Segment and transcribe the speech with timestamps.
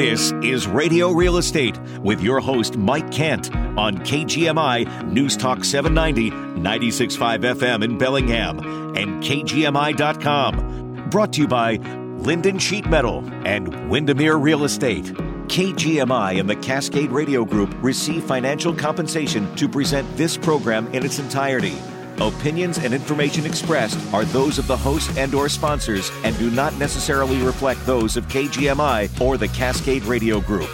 [0.00, 6.30] This is Radio Real Estate with your host, Mike Kent, on KGMI News Talk 790,
[6.30, 8.60] 96.5 FM in Bellingham,
[8.96, 11.10] and KGMI.com.
[11.10, 15.04] Brought to you by Lynden Sheet Metal and Windermere Real Estate.
[15.04, 21.18] KGMI and the Cascade Radio Group receive financial compensation to present this program in its
[21.18, 21.76] entirety.
[22.20, 26.76] Opinions and information expressed are those of the host and or sponsors and do not
[26.78, 30.68] necessarily reflect those of KGMI or the Cascade Radio Group.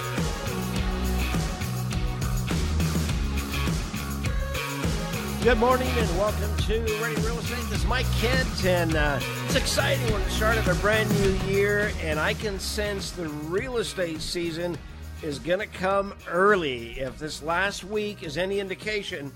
[5.44, 7.70] Good morning and welcome to Radio Real Estate.
[7.70, 10.12] This is Mike Kent, and uh, it's exciting.
[10.12, 14.20] We're the start of a brand new year, and I can sense the real estate
[14.20, 14.76] season
[15.22, 16.98] is going to come early.
[16.98, 19.32] If this last week is any indication,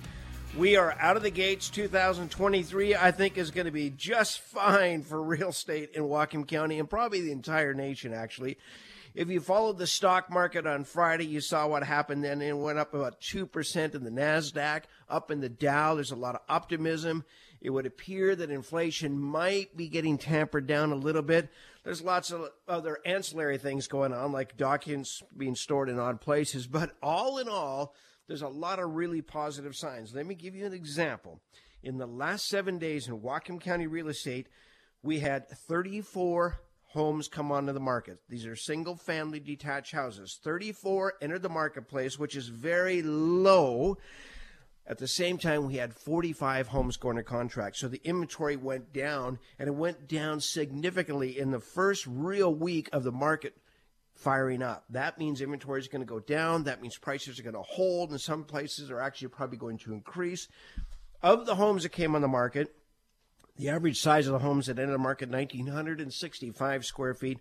[0.57, 1.71] we are out of the gates.
[1.71, 6.79] 2023, I think, is going to be just fine for real estate in Whatcom County
[6.79, 8.59] and probably the entire nation, actually.
[9.15, 12.43] If you followed the stock market on Friday, you saw what happened then.
[12.43, 15.95] It went up about 2% in the NASDAQ, up in the Dow.
[15.95, 17.25] There's a lot of optimism.
[17.61, 21.49] It would appear that inflation might be getting tampered down a little bit.
[21.85, 26.67] There's lots of other ancillary things going on, like documents being stored in odd places.
[26.67, 27.95] But all in all,
[28.31, 30.15] there's a lot of really positive signs.
[30.15, 31.41] Let me give you an example.
[31.83, 34.47] In the last seven days in Whatcom County real estate,
[35.03, 38.21] we had 34 homes come onto the market.
[38.29, 40.39] These are single family detached houses.
[40.45, 43.99] 34 entered the marketplace, which is very low.
[44.87, 47.79] At the same time, we had 45 homes going to contract.
[47.79, 52.91] So the inventory went down, and it went down significantly in the first real week
[52.93, 53.57] of the market
[54.21, 54.85] firing up.
[54.91, 56.65] That means inventory is going to go down.
[56.65, 58.13] That means prices are going to hold.
[58.13, 60.49] In some places, are actually probably going to increase.
[61.23, 62.75] Of the homes that came on the market,
[63.57, 67.39] the average size of the homes that entered the market, 1,965 square feet.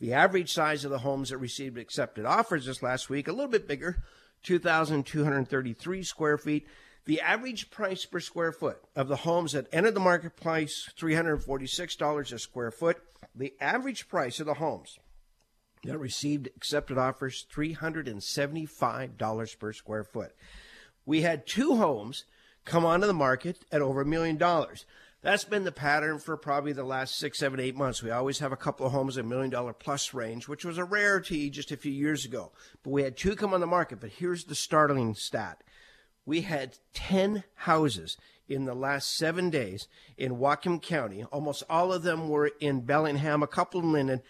[0.00, 3.50] The average size of the homes that received accepted offers this last week, a little
[3.50, 4.02] bit bigger,
[4.42, 6.66] 2,233 square feet.
[7.06, 12.38] The average price per square foot of the homes that entered the marketplace, $346 a
[12.38, 12.96] square foot.
[13.34, 14.98] The average price of the homes
[15.84, 20.34] that received accepted offers, $375 per square foot.
[21.06, 22.24] We had two homes
[22.64, 24.84] come onto the market at over a million dollars.
[25.22, 28.02] That's been the pattern for probably the last six, seven, eight months.
[28.02, 30.84] We always have a couple of homes in million dollar plus range, which was a
[30.84, 32.52] rarity just a few years ago.
[32.82, 34.00] But we had two come on the market.
[34.00, 35.62] But here's the startling stat
[36.26, 38.16] we had 10 houses
[38.48, 41.24] in the last seven days in Whatcom County.
[41.24, 44.22] Almost all of them were in Bellingham, a couple in Lynden.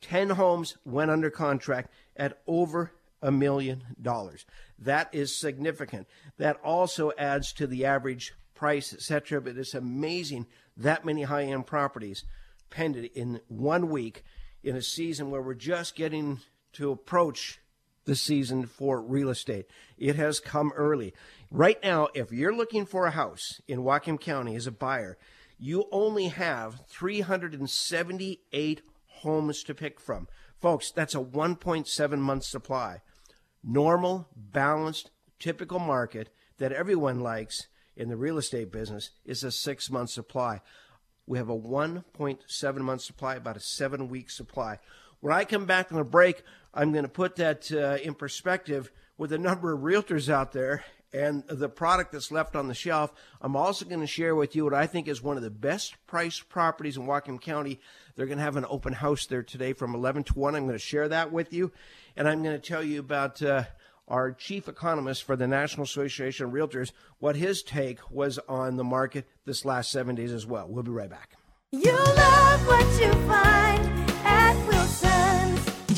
[0.00, 4.46] 10 homes went under contract at over a million dollars.
[4.78, 6.06] That is significant.
[6.38, 9.40] That also adds to the average price, etc.
[9.40, 10.46] But it's amazing
[10.76, 12.24] that many high end properties
[12.70, 14.24] pended in one week
[14.62, 16.40] in a season where we're just getting
[16.74, 17.60] to approach
[18.04, 19.66] the season for real estate.
[19.98, 21.12] It has come early.
[21.50, 25.18] Right now, if you're looking for a house in Whatcom County as a buyer,
[25.58, 28.82] you only have 378
[29.20, 30.28] homes to pick from.
[30.60, 33.02] Folks, that's a 1.7 month supply.
[33.62, 37.66] Normal, balanced, typical market that everyone likes
[37.96, 40.60] in the real estate business is a six month supply.
[41.26, 44.78] We have a 1.7 month supply, about a seven week supply.
[45.20, 46.42] When I come back from the break,
[46.72, 50.84] I'm going to put that uh, in perspective with a number of realtors out there
[51.12, 53.12] and the product that's left on the shelf.
[53.40, 55.94] I'm also going to share with you what I think is one of the best
[56.06, 57.80] priced properties in Whatcom County.
[58.16, 60.54] They're going to have an open house there today from 11 to 1.
[60.54, 61.72] I'm going to share that with you.
[62.16, 63.64] And I'm going to tell you about uh,
[64.08, 68.84] our chief economist for the National Association of Realtors, what his take was on the
[68.84, 70.66] market this last seven days as well.
[70.68, 71.36] We'll be right back.
[71.72, 73.89] You love what you find.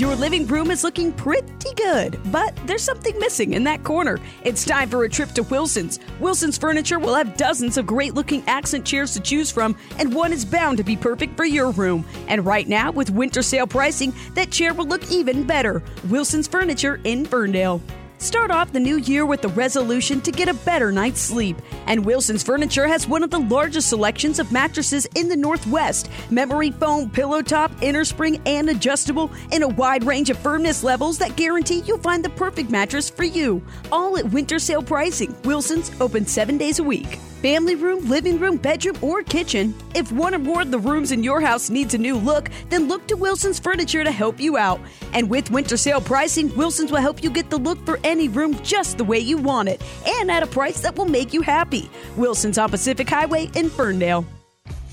[0.02, 4.18] Your living room is looking pretty good, but there's something missing in that corner.
[4.42, 6.00] It's time for a trip to Wilson's.
[6.18, 10.32] Wilson's Furniture will have dozens of great looking accent chairs to choose from, and one
[10.32, 12.04] is bound to be perfect for your room.
[12.26, 15.84] And right now, with winter sale pricing, that chair will look even better.
[16.08, 17.80] Wilson's Furniture in Ferndale.
[18.22, 21.56] Start off the new year with the resolution to get a better night's sleep.
[21.86, 26.70] And Wilson's Furniture has one of the largest selections of mattresses in the Northwest memory
[26.70, 31.34] foam, pillow top, inner spring, and adjustable in a wide range of firmness levels that
[31.34, 33.60] guarantee you'll find the perfect mattress for you.
[33.90, 35.34] All at winter sale pricing.
[35.42, 39.74] Wilson's open seven days a week family room, living room, bedroom, or kitchen.
[39.94, 42.88] If one or more of the rooms in your house needs a new look, then
[42.88, 44.80] look to Wilson's Furniture to help you out.
[45.12, 48.58] And with winter sale pricing, Wilson's will help you get the look for any room
[48.62, 51.90] just the way you want it and at a price that will make you happy.
[52.16, 54.24] Wilson's on Pacific Highway in Ferndale.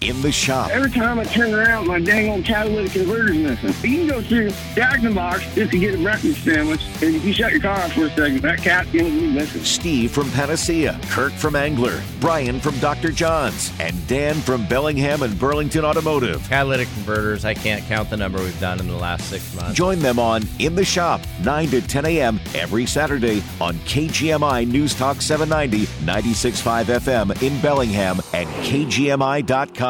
[0.00, 0.70] In the shop.
[0.70, 3.90] Every time I turn around, my dang old catalytic converter's missing.
[3.90, 7.16] You can go through Jack in the Box just to get a breakfast sandwich, and
[7.16, 9.64] if you shut your car off for a second, that cat's going to be missing.
[9.64, 13.10] Steve from Panacea, Kirk from Angler, Brian from Dr.
[13.10, 16.48] John's, and Dan from Bellingham and Burlington Automotive.
[16.48, 19.74] Catalytic converters, I can't count the number we've done in the last six months.
[19.74, 22.40] Join them on In the Shop, 9 to 10 a.m.
[22.54, 29.87] every Saturday on KGMI News Talk 790, 96.5 FM in Bellingham and KGMI.com.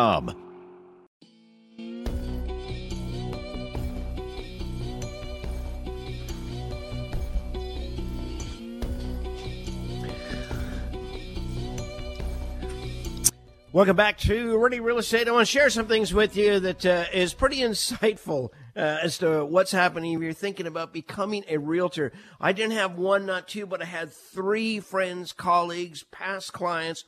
[13.72, 15.26] Welcome back to Radio Real Estate.
[15.26, 19.18] I want to share some things with you that uh, is pretty insightful uh, as
[19.18, 22.12] to what's happening if you're thinking about becoming a realtor.
[22.40, 27.02] I didn't have one, not two, but I had three friends, colleagues, past clients.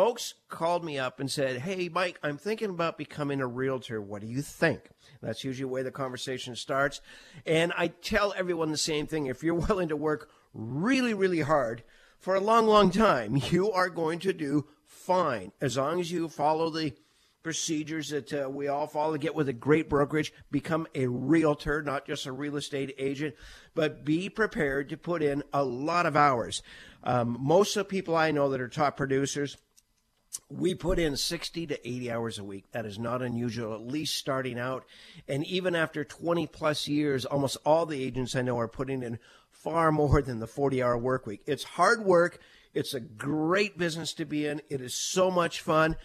[0.00, 4.00] Folks called me up and said, Hey, Mike, I'm thinking about becoming a realtor.
[4.00, 4.88] What do you think?
[5.20, 7.02] That's usually way the conversation starts.
[7.44, 9.26] And I tell everyone the same thing.
[9.26, 11.82] If you're willing to work really, really hard
[12.18, 16.30] for a long, long time, you are going to do fine as long as you
[16.30, 16.94] follow the
[17.42, 21.82] procedures that uh, we all follow to get with a great brokerage, become a realtor,
[21.82, 23.34] not just a real estate agent,
[23.74, 26.62] but be prepared to put in a lot of hours.
[27.04, 29.56] Um, most of the people I know that are top producers,
[30.48, 32.70] we put in 60 to 80 hours a week.
[32.72, 34.84] That is not unusual, at least starting out.
[35.28, 39.18] And even after 20 plus years, almost all the agents I know are putting in
[39.50, 41.42] far more than the 40 hour work week.
[41.46, 42.38] It's hard work.
[42.74, 44.62] It's a great business to be in.
[44.70, 45.96] It is so much fun.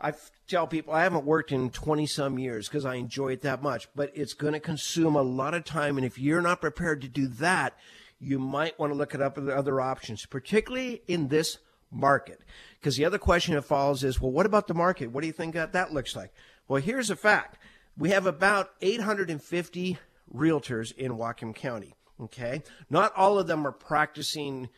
[0.00, 0.12] I
[0.48, 3.88] tell people I haven't worked in 20 some years because I enjoy it that much,
[3.94, 5.96] but it's going to consume a lot of time.
[5.96, 7.76] And if you're not prepared to do that,
[8.18, 11.58] you might want to look it up at other options, particularly in this
[11.94, 12.40] market.
[12.78, 15.10] Because the other question that follows is, well, what about the market?
[15.10, 16.32] What do you think that, that looks like?
[16.68, 17.58] Well, here's a fact.
[17.96, 19.98] We have about 850
[20.34, 21.94] realtors in Whatcom County.
[22.20, 22.62] Okay.
[22.90, 24.68] Not all of them are practicing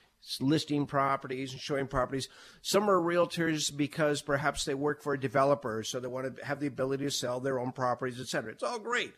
[0.40, 2.28] listing properties and showing properties.
[2.62, 6.60] Some are realtors because perhaps they work for a developer, so they want to have
[6.60, 8.52] the ability to sell their own properties, etc.
[8.52, 9.14] It's all great.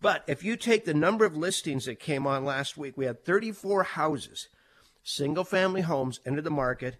[0.00, 3.24] But if you take the number of listings that came on last week, we had
[3.24, 4.48] 34 houses,
[5.02, 6.96] single family homes entered the market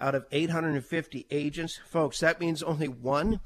[0.00, 1.78] out of 850 agents.
[1.86, 3.40] Folks, that means only one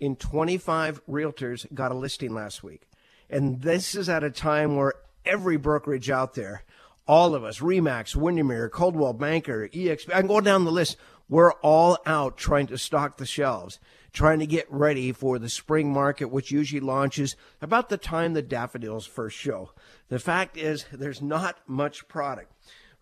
[0.00, 2.88] in 25 realtors got a listing last week.
[3.30, 4.94] And this is at a time where
[5.24, 6.64] every brokerage out there
[7.08, 10.98] all of us, Remax, Windermere, Coldwell Banker, EXP, I can go down the list.
[11.28, 13.78] We're all out trying to stock the shelves,
[14.12, 18.42] trying to get ready for the spring market, which usually launches about the time the
[18.42, 19.70] daffodils first show.
[20.08, 22.52] The fact is, there's not much product.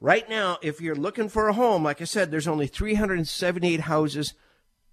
[0.01, 4.35] Right now, if you're looking for a home, like I said, there's only 378 houses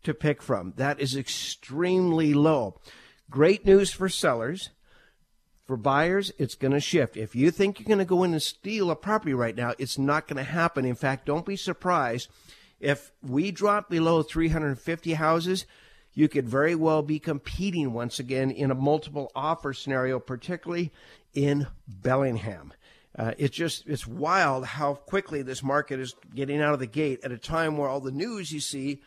[0.03, 0.73] to pick from.
[0.77, 2.79] That is extremely low.
[3.29, 4.69] Great news for sellers.
[5.65, 7.15] For buyers, it's going to shift.
[7.15, 9.98] If you think you're going to go in and steal a property right now, it's
[9.98, 10.83] not going to happen.
[10.83, 12.29] In fact, don't be surprised
[12.79, 15.65] if we drop below 350 houses.
[16.13, 20.91] You could very well be competing once again in a multiple offer scenario, particularly
[21.33, 22.74] in Bellingham.
[23.17, 27.20] Uh, it's just it's wild how quickly this market is getting out of the gate
[27.24, 29.01] at a time where all the news you see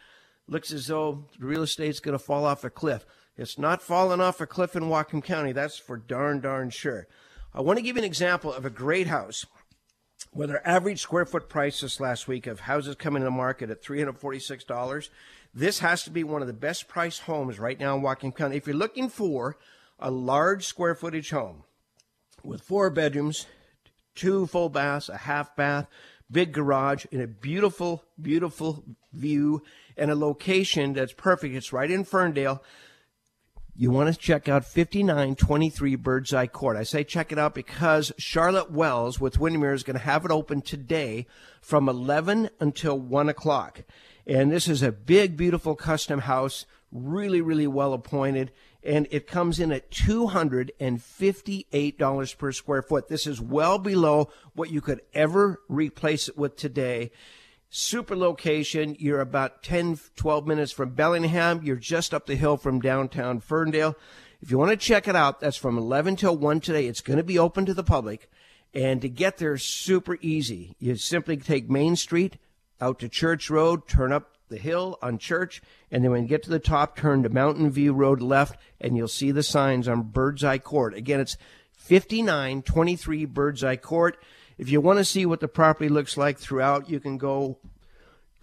[0.47, 3.05] looks as though real estate's going to fall off a cliff.
[3.37, 7.07] It's not falling off a cliff in Whatcom County, that's for darn, darn sure.
[7.53, 9.45] I want to give you an example of a great house
[10.31, 13.71] where their average square foot price this last week of houses coming to the market
[13.71, 15.09] at $346.
[15.53, 18.57] This has to be one of the best priced homes right now in Whatcom County.
[18.57, 19.57] If you're looking for
[19.99, 21.65] a large square footage home
[22.45, 23.47] with four bedrooms,
[24.17, 25.87] two full baths, a half bath,
[26.31, 29.63] big garage, in a beautiful, beautiful view,
[29.97, 31.55] and a location that's perfect.
[31.55, 32.63] It's right in Ferndale
[33.79, 36.79] you want to check out 5923 Birdseye Court.
[36.79, 40.31] I say check it out because Charlotte Wells with Windermere is going to have it
[40.31, 41.27] open today
[41.61, 43.83] from 11 until 1 o'clock.
[44.27, 48.51] And this is a big, beautiful custom house, really, really well appointed.
[48.87, 53.09] And it comes in at $258 per square foot.
[53.09, 57.11] This is well below what you could ever replace it with today.
[57.69, 58.95] Super location.
[59.01, 61.63] You're about 10, 12 minutes from Bellingham.
[61.65, 63.97] You're just up the hill from downtown Ferndale.
[64.41, 66.87] If you want to check it out, that's from 11 till 1 today.
[66.87, 68.31] It's going to be open to the public.
[68.73, 70.77] And to get there, super easy.
[70.79, 72.39] You simply take Main Street
[72.81, 76.43] out to Church Road, turn up the hill on Church, and then when you get
[76.45, 80.03] to the top, turn to Mountain View Road left, and you'll see the signs on
[80.03, 80.95] Birdseye Court.
[80.95, 81.37] Again, it's
[81.77, 84.17] 5923 Birdseye Court.
[84.59, 87.59] If you want to see what the property looks like throughout, you can go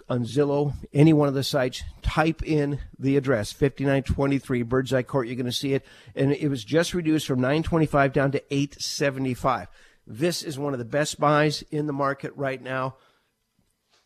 [0.10, 5.28] on Zillow, any one of the sites, type in the address 5923 Birdseye Court.
[5.28, 9.68] You're going to see it, and it was just reduced from 925 down to 875.
[10.06, 12.96] This is one of the best buys in the market right now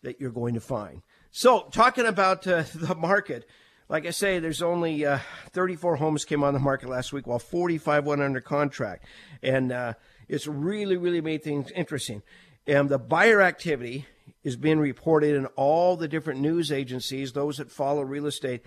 [0.04, 1.02] that you're going to find.
[1.38, 3.48] So, talking about uh, the market,
[3.90, 5.20] like I say, there's only uh,
[5.52, 9.06] 34 homes came on the market last week, while 45 went under contract,
[9.44, 9.94] and uh,
[10.28, 12.24] it's really, really made things interesting.
[12.66, 14.08] And the buyer activity
[14.44, 18.64] is being reported in all the different news agencies, those that follow real estate,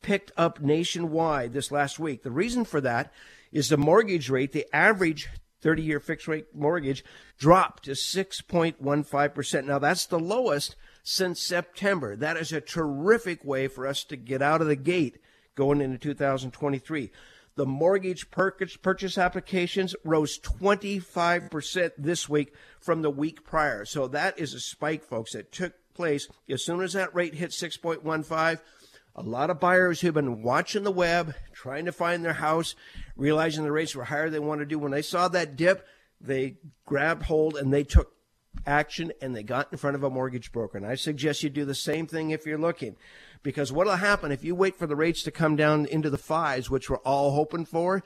[0.00, 2.22] picked up nationwide this last week.
[2.22, 3.12] The reason for that
[3.50, 5.28] is the mortgage rate, the average
[5.60, 7.04] 30 year fixed rate mortgage
[7.36, 9.64] dropped to 6.15%.
[9.64, 12.16] Now, that's the lowest since September.
[12.16, 15.18] That is a terrific way for us to get out of the gate
[15.54, 17.10] going into 2023.
[17.54, 23.84] The mortgage purchase, applications rose 25% this week from the week prior.
[23.84, 27.50] So that is a spike, folks, that took place as soon as that rate hit
[27.50, 28.58] 6.15
[29.14, 32.74] a lot of buyers who've been watching the web, trying to find their house,
[33.16, 34.78] realizing the rates were higher than they want to do.
[34.78, 35.86] When they saw that dip,
[36.20, 36.56] they
[36.86, 38.14] grabbed hold and they took
[38.66, 40.78] action and they got in front of a mortgage broker.
[40.78, 42.96] And I suggest you do the same thing if you're looking.
[43.42, 46.18] Because what will happen if you wait for the rates to come down into the
[46.18, 48.02] fives, which we're all hoping for?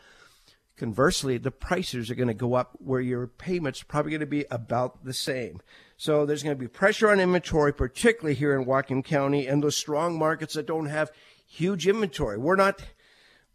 [0.76, 4.44] Conversely, the prices are going to go up where your payments probably going to be
[4.50, 5.60] about the same.
[5.96, 9.76] So there's going to be pressure on inventory, particularly here in Whatcom County and those
[9.76, 11.10] strong markets that don't have
[11.46, 12.36] huge inventory.
[12.36, 12.82] We're not,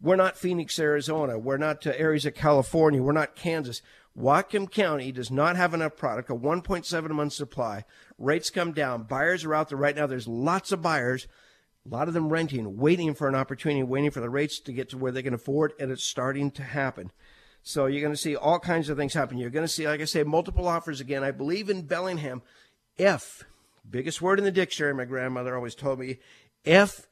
[0.01, 1.37] we're not Phoenix, Arizona.
[1.37, 3.03] We're not uh, areas of California.
[3.03, 3.83] We're not Kansas.
[4.17, 7.85] Whatcom County does not have enough product, a 1.7 month supply.
[8.17, 9.03] Rates come down.
[9.03, 10.05] Buyers are out there right now.
[10.05, 11.27] There's lots of buyers,
[11.85, 14.89] a lot of them renting, waiting for an opportunity, waiting for the rates to get
[14.89, 17.11] to where they can afford, and it's starting to happen.
[17.63, 19.37] So you're going to see all kinds of things happen.
[19.37, 21.23] You're going to see, like I say, multiple offers again.
[21.23, 22.41] I believe in Bellingham.
[22.97, 23.45] If,
[23.89, 26.19] biggest word in the dictionary, my grandmother always told me,
[26.65, 27.07] if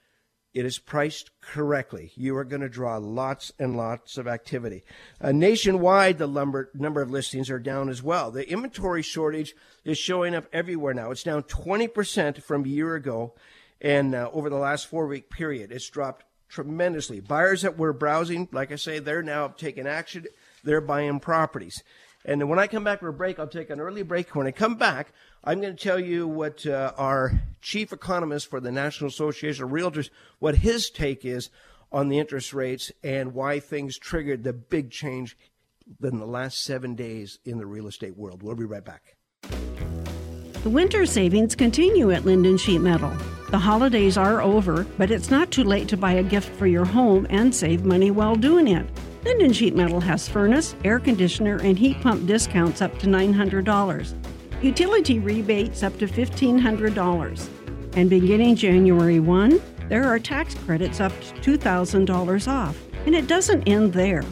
[0.53, 4.84] it is priced correctly, you are going to draw lots and lots of activity.
[5.22, 8.32] Uh, nationwide, the lumber, number of listings are down as well.
[8.32, 11.12] The inventory shortage is showing up everywhere now.
[11.12, 13.34] It's down 20% from a year ago.
[13.82, 17.20] And uh, over the last four week period, it's dropped tremendously.
[17.20, 20.25] Buyers that were browsing, like I say, they're now taking action.
[20.63, 21.84] They're buying properties.
[22.26, 24.36] And when I come back for a break, I'll take an early break.
[24.36, 28.60] When I come back, I'm going to tell you what uh, our chief economist for
[28.60, 30.10] the National Association of Realtors,
[30.40, 31.50] what his take is
[31.92, 35.38] on the interest rates and why things triggered the big change
[36.04, 38.44] in the last seven days in the real estate world.
[38.44, 39.16] We'll be right back.
[40.62, 43.12] The winter savings continue at Lynden Sheet Metal.
[43.50, 46.86] The holidays are over, but it's not too late to buy a gift for your
[46.86, 48.86] home and save money while doing it.
[49.24, 54.14] Lynden Sheet Metal has furnace, air conditioner, and heat pump discounts up to $900,
[54.62, 57.50] utility rebates up to $1,500.
[57.98, 61.12] And beginning January 1, there are tax credits up
[61.42, 62.78] to $2,000 off.
[63.06, 64.24] And it doesn't end there.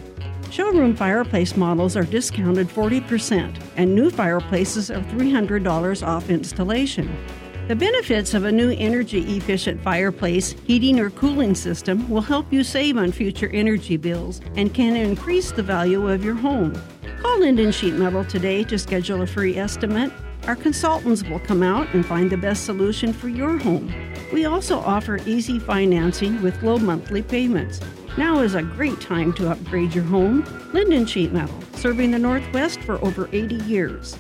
[0.52, 7.14] Showroom fireplace models are discounted 40%, and new fireplaces are $300 off installation.
[7.68, 12.64] The benefits of a new energy efficient fireplace, heating, or cooling system will help you
[12.64, 16.82] save on future energy bills and can increase the value of your home.
[17.22, 20.14] Call Lynden Sheet Metal today to schedule a free estimate.
[20.44, 23.94] Our consultants will come out and find the best solution for your home.
[24.32, 27.82] We also offer easy financing with low monthly payments.
[28.18, 30.44] Now is a great time to upgrade your home.
[30.72, 34.18] Lynden Sheet Metal, serving the Northwest for over 80 years.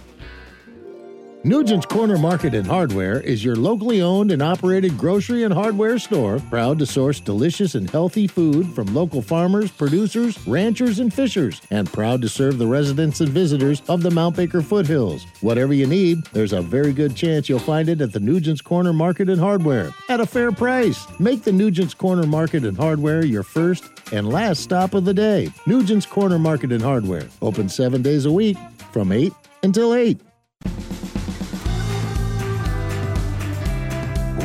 [1.47, 6.41] Nugent's Corner Market and Hardware is your locally owned and operated grocery and hardware store,
[6.49, 11.89] proud to source delicious and healthy food from local farmers, producers, ranchers, and fishers, and
[11.93, 15.25] proud to serve the residents and visitors of the Mount Baker foothills.
[15.39, 18.91] Whatever you need, there's a very good chance you'll find it at the Nugent's Corner
[18.91, 21.07] Market and Hardware at a fair price.
[21.17, 25.49] Make the Nugent's Corner Market and Hardware your first and last stop of the day.
[25.65, 28.57] Nugent's Corner Market and Hardware, open seven days a week
[28.91, 29.31] from 8
[29.63, 30.19] until 8.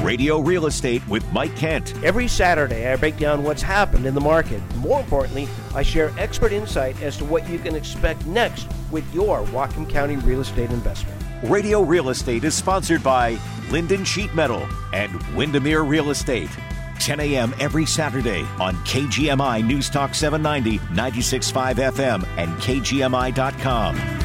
[0.03, 1.95] Radio Real Estate with Mike Kent.
[2.03, 4.61] Every Saturday, I break down what's happened in the market.
[4.77, 9.45] More importantly, I share expert insight as to what you can expect next with your
[9.47, 11.23] Whatcom County real estate investment.
[11.45, 13.35] Radio Real Estate is sponsored by
[13.69, 16.51] Lynden Sheet Metal and Windermere Real Estate.
[16.99, 17.55] 10 a.m.
[17.59, 24.22] every Saturday on KGMI News Talk 790, 96.5 FM, and KGMI.com.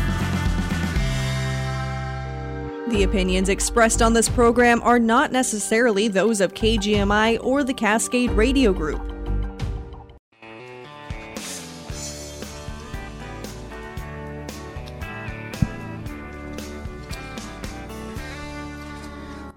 [2.89, 8.31] The opinions expressed on this program are not necessarily those of KGMI or the Cascade
[8.31, 9.01] Radio Group.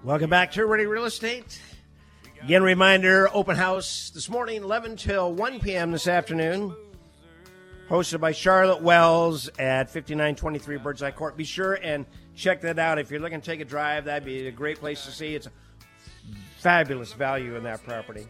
[0.03, 1.61] Welcome back to Radio Real Estate.
[2.43, 5.93] Again, reminder open house this morning, 11 till 1 p.m.
[5.93, 6.75] this afternoon.
[7.87, 11.37] Hosted by Charlotte Wells at 5923 Birdseye Court.
[11.37, 12.99] Be sure and check that out.
[12.99, 15.35] If you're looking to take a drive, that'd be a great place to see.
[15.35, 15.51] It's a
[16.57, 18.27] fabulous value in that property.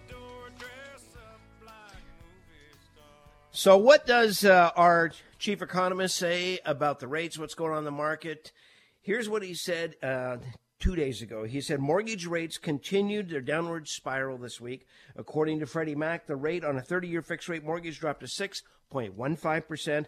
[3.53, 7.37] So, what does uh, our chief economist say about the rates?
[7.37, 8.53] What's going on in the market?
[9.01, 10.37] Here's what he said uh,
[10.79, 11.43] two days ago.
[11.43, 14.87] He said mortgage rates continued their downward spiral this week.
[15.17, 18.25] According to Freddie Mac, the rate on a 30 year fixed rate mortgage dropped to
[18.25, 20.05] 6.15%,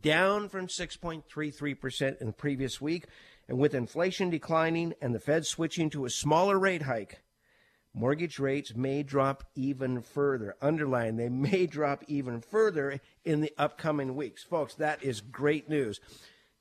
[0.00, 3.06] down from 6.33% in the previous week.
[3.48, 7.22] And with inflation declining and the Fed switching to a smaller rate hike,
[7.94, 10.56] mortgage rates may drop even further.
[10.60, 14.42] Underline, they may drop even further in the upcoming weeks.
[14.42, 16.00] Folks, that is great news.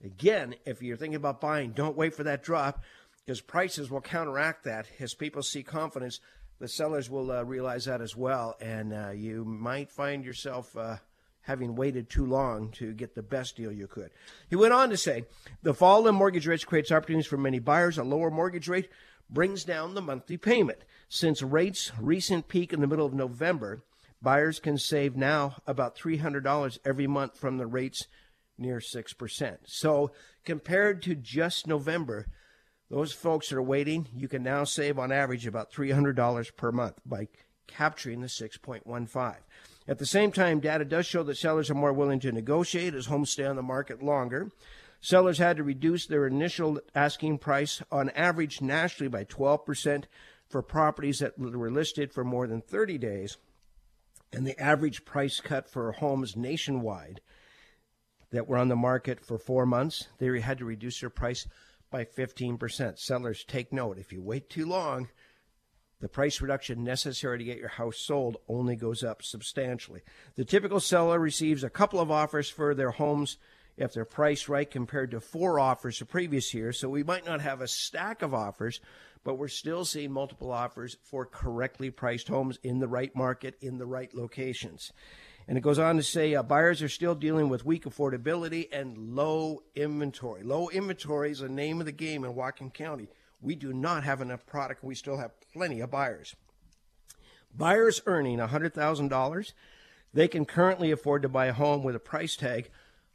[0.04, 2.84] Again, if you're thinking about buying, don't wait for that drop
[3.25, 6.20] because prices will counteract that as people see confidence.
[6.60, 10.98] The sellers will uh, realize that as well, and uh, you might find yourself uh,
[11.46, 14.10] having waited too long to get the best deal you could.
[14.50, 15.25] He went on to say
[15.62, 17.98] the fall in mortgage rates creates opportunities for many buyers.
[17.98, 18.90] A lower mortgage rate
[19.30, 20.80] brings down the monthly payment.
[21.08, 23.84] Since rates recent peak in the middle of November,
[24.22, 28.08] buyers can save now about $300 every month from the rates
[28.58, 29.58] near 6%.
[29.66, 30.12] So
[30.46, 32.28] compared to just November,
[32.90, 37.00] those folks that are waiting, you can now save on average about $300 per month
[37.06, 37.28] by
[37.68, 39.36] capturing the 6.15.
[39.88, 43.06] At the same time, data does show that sellers are more willing to negotiate as
[43.06, 44.50] homes stay on the market longer.
[45.00, 50.06] Sellers had to reduce their initial asking price on average nationally by 12%
[50.50, 53.38] for properties that were listed for more than 30 days.
[54.34, 57.21] And the average price cut for homes nationwide
[58.32, 61.48] that were on the market for four months, they had to reduce their price
[61.91, 62.98] by 15%.
[62.98, 64.00] Sellers take note.
[64.00, 65.10] If you wait too long,
[66.06, 70.04] the price reduction necessary to get your house sold only goes up substantially.
[70.36, 73.38] The typical seller receives a couple of offers for their homes
[73.76, 76.72] if they're priced right compared to four offers the previous year.
[76.74, 78.82] So we might not have a stack of offers,
[79.24, 83.80] but we're still seeing multiple offers for correctly priced homes in the right market, in
[83.80, 84.91] the right locations.
[85.48, 88.96] And it goes on to say uh, buyers are still dealing with weak affordability and
[89.15, 90.44] low inventory.
[90.44, 93.08] Low inventory is the name of the game in Whatcom County.
[93.41, 94.84] We do not have enough product.
[94.84, 96.36] We still have plenty of buyers.
[97.54, 99.54] Buyers earning $100,000,
[100.13, 102.69] they can currently afford to buy a home with a price tag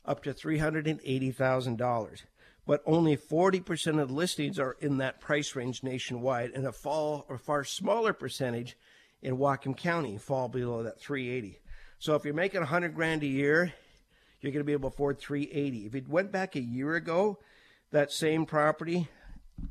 [0.04, 2.22] up to $380,000.
[2.66, 7.38] But only 40% of listings are in that price range nationwide, and a fall or
[7.38, 8.76] far smaller percentage
[9.22, 11.58] in Whatcom County fall below that 380.
[11.98, 13.74] So if you're making 100 grand a year,
[14.40, 15.86] you're going to be able to afford 380.
[15.86, 17.38] If it went back a year ago,
[17.90, 19.08] that same property,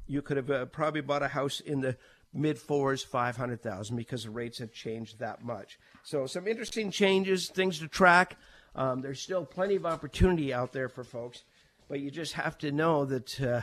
[0.08, 1.98] you could have uh, probably bought a house in the
[2.34, 5.80] mid fours, 500,000 because the rates have changed that much.
[6.04, 8.38] So some interesting changes, things to track.
[8.76, 11.44] Um, there's still plenty of opportunity out there for folks,
[11.88, 13.62] but you just have to know that uh,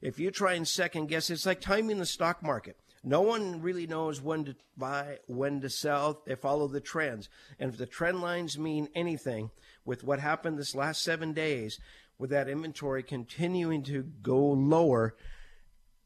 [0.00, 2.76] if you try and second guess, it's like timing the stock market.
[3.04, 6.20] No one really knows when to buy, when to sell.
[6.26, 7.28] They follow the trends.
[7.58, 9.50] And if the trend lines mean anything,
[9.84, 11.78] with what happened this last seven days,
[12.18, 15.14] with that inventory continuing to go lower,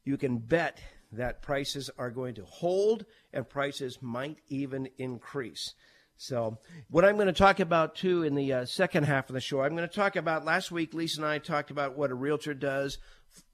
[0.03, 0.79] you can bet
[1.11, 5.73] that prices are going to hold and prices might even increase.
[6.15, 9.41] So, what I'm going to talk about too in the uh, second half of the
[9.41, 12.15] show, I'm going to talk about last week, Lisa and I talked about what a
[12.15, 12.99] realtor does,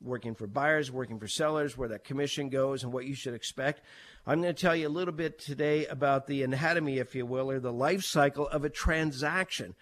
[0.01, 3.81] working for buyers, working for sellers, where that commission goes, and what you should expect.
[4.27, 7.49] I'm going to tell you a little bit today about the anatomy, if you will,
[7.49, 9.73] or the life cycle of a transaction.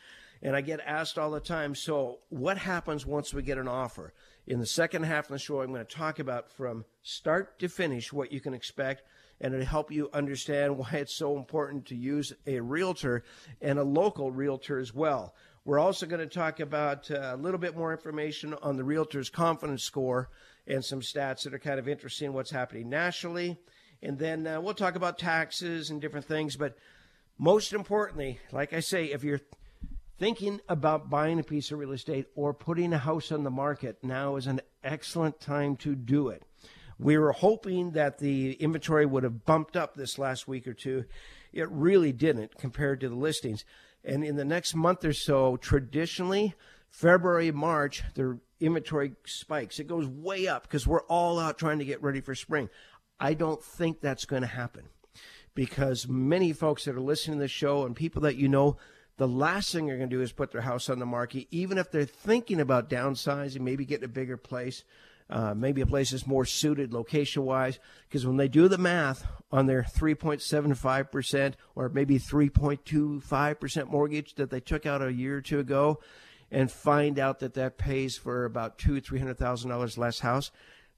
[0.42, 4.14] And I get asked all the time, so what happens once we get an offer?
[4.48, 7.68] In the second half of the show, I'm going to talk about from start to
[7.68, 9.04] finish what you can expect
[9.42, 13.26] and it'll help you understand why it's so important to use a realtor
[13.62, 15.36] and a local realtor as well.
[15.66, 19.30] We're also going to talk about uh, a little bit more information on the realtor's
[19.30, 20.30] confidence score
[20.66, 23.60] and some stats that are kind of interesting what's happening nationally
[24.02, 26.56] And then uh, we'll talk about taxes and different things.
[26.56, 26.78] But
[27.38, 29.42] most importantly, like I say, if you're
[30.18, 33.98] thinking about buying a piece of real estate or putting a house on the market,
[34.04, 36.44] now is an excellent time to do it.
[37.00, 41.06] We were hoping that the inventory would have bumped up this last week or two.
[41.54, 43.66] It really didn't compared to the listings.
[44.04, 46.56] And in the next month or so, traditionally,
[46.90, 49.80] February, March, the inventory spikes.
[49.80, 52.70] It goes way up because we're all out trying to get ready for spring.
[53.20, 54.86] I don't think that's going to happen
[55.54, 58.78] because many folks that are listening to the show and people that you know,
[59.18, 61.78] the last thing they're going to do is put their house on the market, even
[61.78, 64.84] if they're thinking about downsizing, maybe getting a bigger place.
[65.30, 69.28] Uh, maybe a place that's more suited location wise, because when they do the math
[69.52, 75.60] on their 3.75% or maybe 3.25% mortgage that they took out a year or two
[75.60, 76.00] ago,
[76.52, 80.52] and find out that that pays for about two, three hundred thousand dollars less house,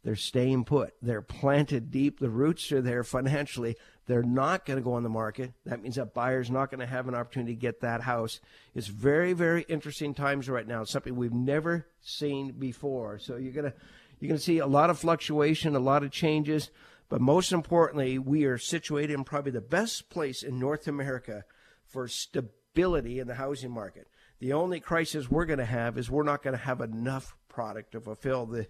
[0.04, 0.94] they're staying put.
[1.02, 2.20] They're planted deep.
[2.20, 3.76] The roots are there financially.
[4.08, 5.54] They're not going to go on the market.
[5.66, 8.40] That means that buyer's not going to have an opportunity to get that house.
[8.74, 10.82] It's very, very interesting times right now.
[10.82, 13.20] It's something we've never seen before.
[13.20, 13.74] So you're going to
[14.20, 16.72] you're going to see a lot of fluctuation, a lot of changes,
[17.08, 21.46] but most importantly, we are situated in probably the best place in North America
[21.86, 24.08] for stability in the housing market.
[24.40, 27.94] The only crisis we're going to have is we're not going to have enough product
[27.94, 28.68] to fulfill the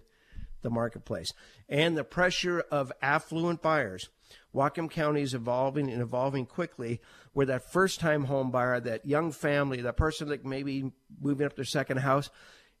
[0.62, 1.32] the marketplace
[1.68, 4.08] and the pressure of affluent buyers.
[4.54, 7.00] Whatcom County is evolving and evolving quickly
[7.32, 11.46] where that first time home buyer, that young family, that person that may be moving
[11.46, 12.30] up their second house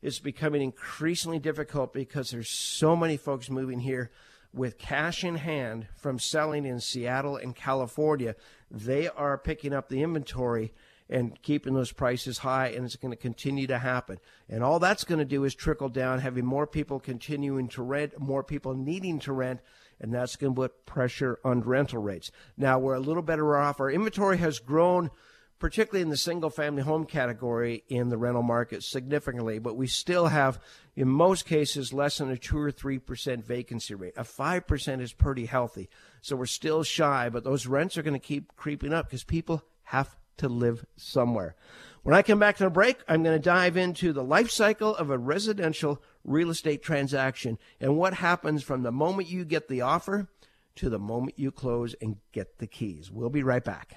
[0.02, 4.10] is becoming increasingly difficult because there's so many folks moving here
[4.52, 8.34] with cash in hand from selling in Seattle and California.
[8.70, 10.72] They are picking up the inventory
[11.10, 14.18] and keeping those prices high, and it's going to continue to happen.
[14.48, 18.18] And all that's going to do is trickle down, having more people continuing to rent,
[18.18, 19.60] more people needing to rent,
[20.00, 22.30] and that's going to put pressure on rental rates.
[22.56, 23.80] Now, we're a little better off.
[23.80, 25.10] Our inventory has grown
[25.58, 30.28] particularly in the single family home category in the rental market significantly, but we still
[30.28, 30.58] have,
[30.96, 34.14] in most cases, less than a 2 or 3% vacancy rate.
[34.16, 35.90] A 5% is pretty healthy.
[36.22, 39.62] So we're still shy, but those rents are going to keep creeping up because people
[39.82, 41.54] have to live somewhere.
[42.02, 44.96] When I come back to the break, I'm going to dive into the life cycle
[44.96, 49.82] of a residential real estate transaction and what happens from the moment you get the
[49.82, 50.28] offer
[50.76, 53.10] to the moment you close and get the keys.
[53.10, 53.96] We'll be right back.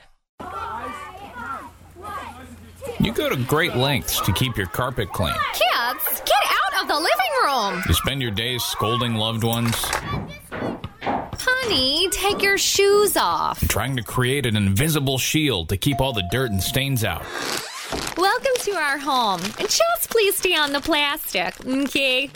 [3.00, 5.34] You go to great lengths to keep your carpet clean.
[5.54, 7.84] Kids, get out of the living room!
[7.88, 9.74] You spend your days scolding loved ones.
[11.66, 13.66] Honey, take your shoes off.
[13.70, 17.24] Trying to create an invisible shield to keep all the dirt and stains out.
[18.18, 19.40] Welcome to our home.
[19.42, 22.28] And just please stay on the plastic, okay?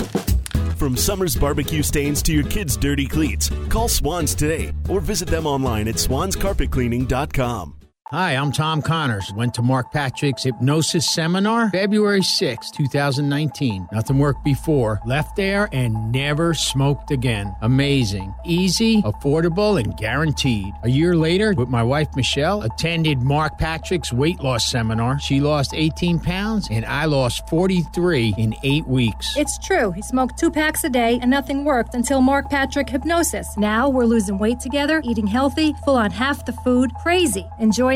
[0.78, 5.46] From summer's barbecue stains to your kids' dirty cleats, call Swans today or visit them
[5.46, 7.77] online at swanscarpetcleaning.com.
[8.12, 9.34] Hi, I'm Tom Connors.
[9.34, 13.90] Went to Mark Patrick's hypnosis seminar February 6, 2019.
[13.92, 15.02] Nothing worked before.
[15.06, 17.54] Left there and never smoked again.
[17.62, 18.34] Amazing.
[18.46, 20.74] Easy, affordable, and guaranteed.
[20.84, 25.20] A year later, with my wife Michelle, attended Mark Patrick's weight loss seminar.
[25.20, 29.36] She lost 18 pounds and I lost 43 in eight weeks.
[29.36, 29.92] It's true.
[29.92, 33.58] He smoked two packs a day and nothing worked until Mark Patrick hypnosis.
[33.58, 37.46] Now we're losing weight together, eating healthy, full on half the food, crazy,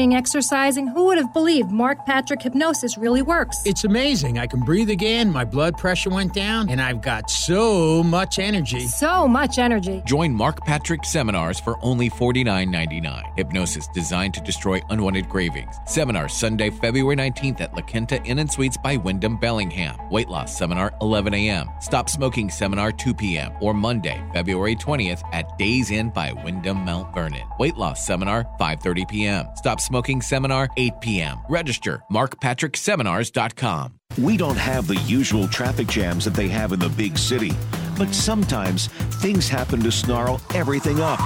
[0.01, 0.87] enjoying exercising.
[0.87, 3.57] Who would have believed Mark Patrick hypnosis really works?
[3.65, 4.39] It's amazing.
[4.39, 8.87] I can breathe again, my blood pressure went down, and I've got so much energy.
[8.87, 10.01] So much energy.
[10.05, 13.37] Join Mark Patrick seminars for only $49.99.
[13.37, 15.75] Hypnosis designed to destroy unwanted cravings.
[15.85, 19.97] Seminar Sunday, February 19th at La Quinta Inn and Suites by Wyndham Bellingham.
[20.09, 21.69] Weight loss seminar 11 a.m.
[21.79, 23.51] Stop smoking seminar 2 p.m.
[23.61, 27.47] or Monday, February 20th at Days Inn by Wyndham Mount Vernon.
[27.59, 29.45] Weight loss seminar 5:30 p.m.
[29.55, 31.39] Stop smoking seminar 8 p.m.
[31.49, 33.95] Register markpatrickseminars.com.
[34.17, 37.51] We don't have the usual traffic jams that they have in the big city,
[37.97, 38.87] but sometimes
[39.19, 41.19] things happen to snarl everything up.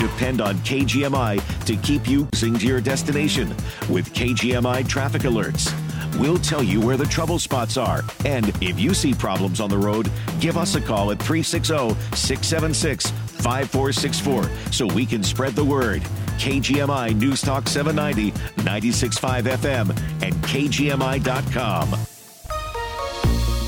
[0.00, 3.50] Depend on KGMI to keep you to your destination
[3.88, 5.72] with KGMI traffic alerts.
[6.18, 8.02] We'll tell you where the trouble spots are.
[8.24, 13.10] And if you see problems on the road, give us a call at 360 676
[13.10, 16.02] 5464 so we can spread the word.
[16.38, 19.90] KGMI News Talk 790, 96.5 FM,
[20.22, 22.21] and KGMI.com.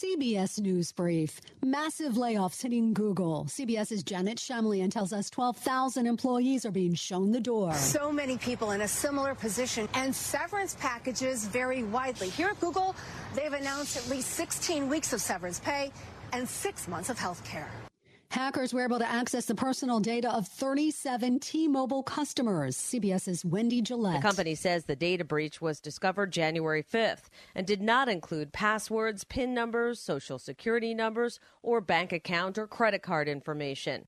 [0.00, 1.42] CBS News Brief.
[1.62, 3.44] Massive layoffs hitting Google.
[3.50, 7.74] CBS's Janet Shamlian tells us 12,000 employees are being shown the door.
[7.74, 12.30] So many people in a similar position, and severance packages vary widely.
[12.30, 12.96] Here at Google,
[13.34, 15.92] they've announced at least 16 weeks of severance pay
[16.32, 17.70] and six months of health care.
[18.30, 22.76] Hackers were able to access the personal data of 37 T-Mobile customers.
[22.76, 24.22] CBS's Wendy Gillette.
[24.22, 27.24] The company says the data breach was discovered January 5th
[27.56, 33.02] and did not include passwords, PIN numbers, social security numbers, or bank account or credit
[33.02, 34.06] card information.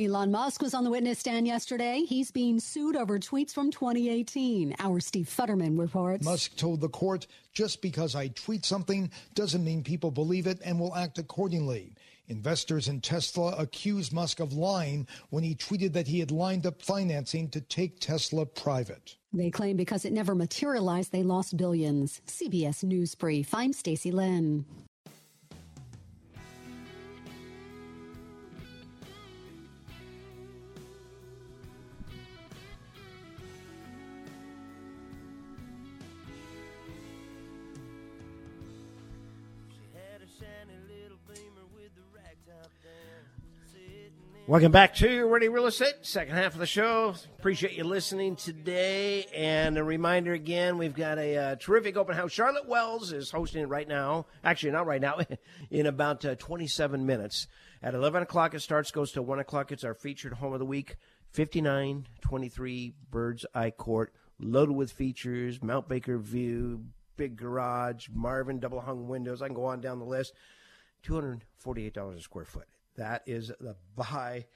[0.00, 2.04] Elon Musk was on the witness stand yesterday.
[2.06, 4.74] He's being sued over tweets from 2018.
[4.78, 6.24] Our Steve Futterman reports.
[6.24, 10.78] Musk told the court, just because I tweet something doesn't mean people believe it and
[10.78, 11.94] will act accordingly.
[12.28, 16.80] Investors in Tesla accused Musk of lying when he tweeted that he had lined up
[16.80, 19.16] financing to take Tesla private.
[19.32, 22.22] They claim because it never materialized, they lost billions.
[22.26, 23.52] CBS News Brief.
[23.54, 24.64] I'm Stacy Lynn.
[44.46, 47.14] Welcome back to Radio Real Estate, second half of the show.
[47.38, 49.24] Appreciate you listening today.
[49.34, 52.30] And a reminder again, we've got a uh, terrific open house.
[52.30, 54.26] Charlotte Wells is hosting it right now.
[54.44, 55.18] Actually, not right now,
[55.70, 57.46] in about uh, 27 minutes.
[57.82, 59.72] At 11 o'clock, it starts, goes to 1 o'clock.
[59.72, 60.96] It's our featured home of the week
[61.30, 66.84] 5923 Bird's Eye Court, loaded with features Mount Baker view,
[67.16, 69.40] big garage, Marvin double hung windows.
[69.40, 70.34] I can go on down the list.
[71.02, 72.68] $248 a square foot.
[72.96, 74.46] That is the buy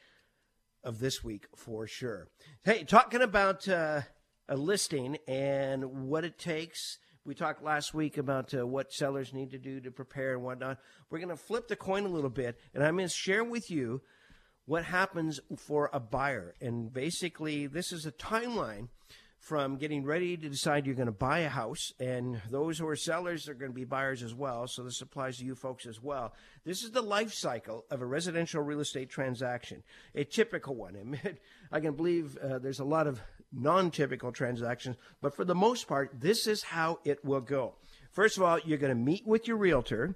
[0.85, 2.29] of this week for sure.
[2.65, 4.03] Hey, talking about uh,
[4.49, 6.99] a listing and what it takes.
[7.25, 10.79] We talked last week about uh, what sellers need to do to prepare and whatnot.
[11.11, 13.71] We're going to flip the coin a little bit, and I'm going to share with
[13.71, 14.01] you
[14.65, 16.55] what happens for a buyer.
[16.61, 18.89] And basically, this is a timeline
[19.49, 22.95] from getting ready to decide you're going to buy a house, and those who are
[22.95, 24.67] sellers are going to be buyers as well.
[24.67, 26.35] So this applies to you folks as well.
[26.67, 29.83] This is the life cycle of a residential real estate transaction,
[30.15, 31.19] a typical one.
[31.73, 36.21] I can believe uh, there's a lot of non-typical transactions, but for the most part,
[36.21, 37.73] this is how it will go.
[38.13, 40.15] First of all, you're going to meet with your realtor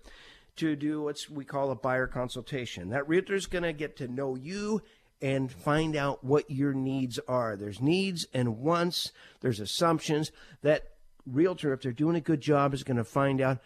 [0.57, 2.91] to do what we call a buyer consultation.
[2.91, 4.83] That realtor is going to get to know you
[5.23, 7.57] and find out what your needs are.
[7.57, 10.33] There's needs and wants, there's assumptions.
[10.63, 10.89] That
[11.25, 13.59] realtor, if they're doing a good job, is going to find out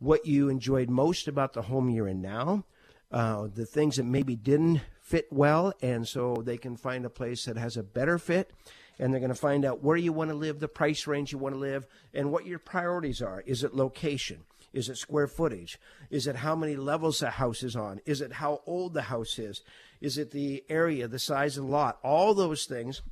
[0.00, 2.64] what you enjoyed most about the home you're in now,
[3.12, 7.44] uh, the things that maybe didn't fit well, and so they can find a place
[7.44, 8.52] that has a better fit.
[9.00, 11.38] And they're going to find out where you want to live, the price range you
[11.38, 13.44] want to live, and what your priorities are.
[13.46, 14.40] Is it location?
[14.72, 15.78] Is it square footage?
[16.10, 18.00] Is it how many levels the house is on?
[18.06, 19.62] Is it how old the house is?
[20.00, 21.98] Is it the area, the size of the lot?
[22.02, 23.02] All those things.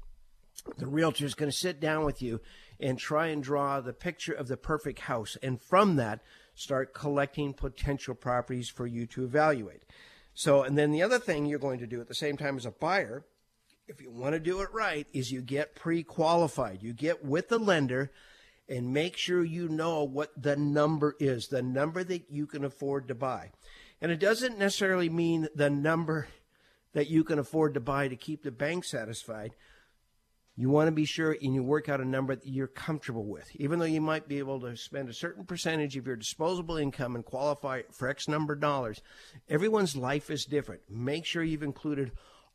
[0.78, 2.40] The realtor is going to sit down with you
[2.80, 5.36] and try and draw the picture of the perfect house.
[5.42, 6.20] And from that,
[6.54, 9.84] start collecting potential properties for you to evaluate.
[10.34, 12.66] So, and then the other thing you're going to do at the same time as
[12.66, 13.24] a buyer,
[13.88, 16.82] if you want to do it right, is you get pre qualified.
[16.82, 18.12] You get with the lender
[18.68, 23.08] and make sure you know what the number is, the number that you can afford
[23.08, 23.52] to buy.
[24.00, 26.28] And it doesn't necessarily mean the number
[26.96, 29.54] that you can afford to buy to keep the bank satisfied.
[30.56, 33.54] You want to be sure and you work out a number that you're comfortable with.
[33.56, 37.14] Even though you might be able to spend a certain percentage of your disposable income
[37.14, 39.02] and qualify for X number of dollars,
[39.46, 40.80] everyone's life is different.
[40.88, 42.12] Make sure you've included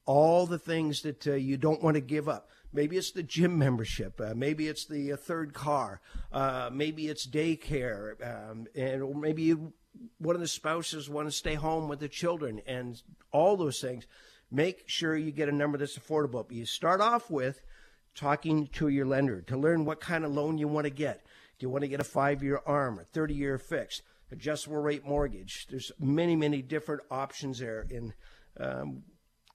[0.08, 2.50] all the things that uh, you don't want to give up.
[2.74, 4.20] Maybe it's the gym membership.
[4.20, 6.02] Uh, maybe it's the uh, third car.
[6.32, 8.16] Uh, maybe it's daycare.
[8.50, 9.74] Um, and maybe you,
[10.18, 13.00] one of the spouses want to stay home with the children and
[13.32, 14.08] all those things
[14.52, 16.46] make sure you get a number that's affordable.
[16.48, 17.62] But you start off with
[18.16, 21.26] talking to your lender to learn what kind of loan you want to get.
[21.58, 25.06] Do you want to get a five year ARM, a 30 year fixed, adjustable rate
[25.06, 25.68] mortgage?
[25.70, 27.88] There's many, many different options there.
[27.90, 28.14] And
[28.60, 29.04] um,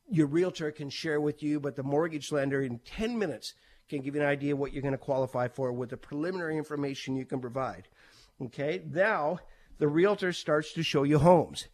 [0.09, 3.55] your realtor can share with you, but the mortgage lender in 10 minutes
[3.89, 6.57] can give you an idea of what you're going to qualify for with the preliminary
[6.57, 7.89] information you can provide.
[8.43, 9.39] Okay, now
[9.79, 11.69] the realtor starts to show you homes.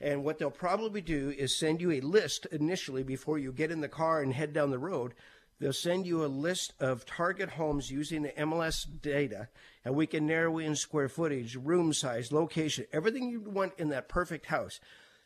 [0.00, 3.80] And what they'll probably do is send you a list initially before you get in
[3.80, 5.14] the car and head down the road.
[5.58, 9.48] They'll send you a list of target homes using the MLS data,
[9.84, 14.08] and we can narrow in square footage, room size, location, everything you want in that
[14.08, 14.80] perfect house,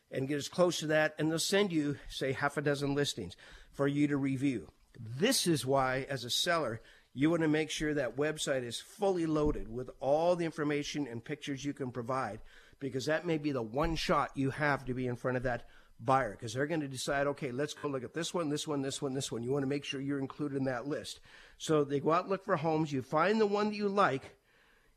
[0.09, 1.15] and get as close to that.
[1.19, 3.35] And they'll send you, say, half a dozen listings
[3.73, 4.69] for you to review.
[4.97, 6.79] This is why, as a seller,
[7.13, 11.23] you want to make sure that website is fully loaded with all the information and
[11.23, 12.39] pictures you can provide
[12.81, 15.67] because that may be the one shot you have to be in front of that
[16.03, 18.81] buyer because they're going to decide, okay, let's go look at this one, this one,
[18.81, 19.43] this one, this one.
[19.43, 21.21] You want to make sure you're included in that list.
[21.57, 24.35] So they go out look for homes, you find the one that you like,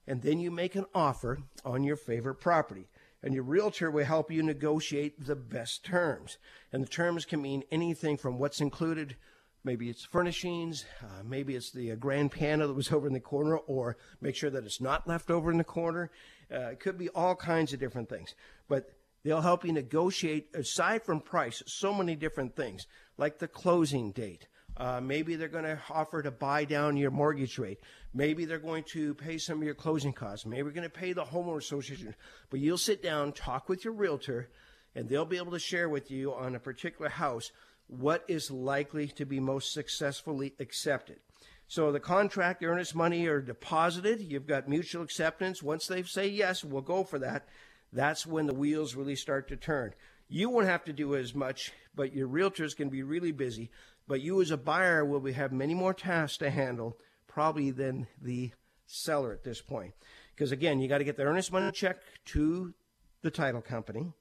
[0.07, 2.89] and then you make an offer on your favorite property.
[3.23, 6.37] And your realtor will help you negotiate the best terms.
[6.73, 9.17] And the terms can mean anything from what's included
[9.65, 13.21] maybe it's furnishings, uh, maybe it's the uh, grand piano that was over in the
[13.21, 16.11] corner, or make sure that it's not left over in the corner.
[16.53, 18.35] Uh, it could be all kinds of different things.
[18.69, 18.91] But
[19.23, 24.47] they'll help you negotiate, aside from price, so many different things, like the closing date.
[24.77, 27.79] Uh, maybe they're going to offer to buy down your mortgage rate.
[28.13, 30.47] Maybe they're going to pay some of your closing costs.
[30.47, 32.15] Maybe we're going to pay the homeowner association.
[32.51, 34.49] But you'll sit down, talk with your realtor,
[34.95, 37.53] and they'll be able to share with you on a particular house
[37.87, 41.19] what is likely to be most successfully accepted.
[41.67, 44.21] So the contract, earnest money are deposited.
[44.21, 45.63] You've got mutual acceptance.
[45.63, 47.49] Once they say yes, we'll go for that.
[47.93, 49.95] That's when the wheels really start to turn.
[50.29, 53.71] You won't have to do as much, but your realtors can be really busy.
[54.07, 58.53] But you as a buyer will have many more tasks to handle, probably than the
[58.87, 59.95] seller at this point.
[60.35, 62.75] Because again, you got to get the earnest money check to
[63.23, 64.13] the title company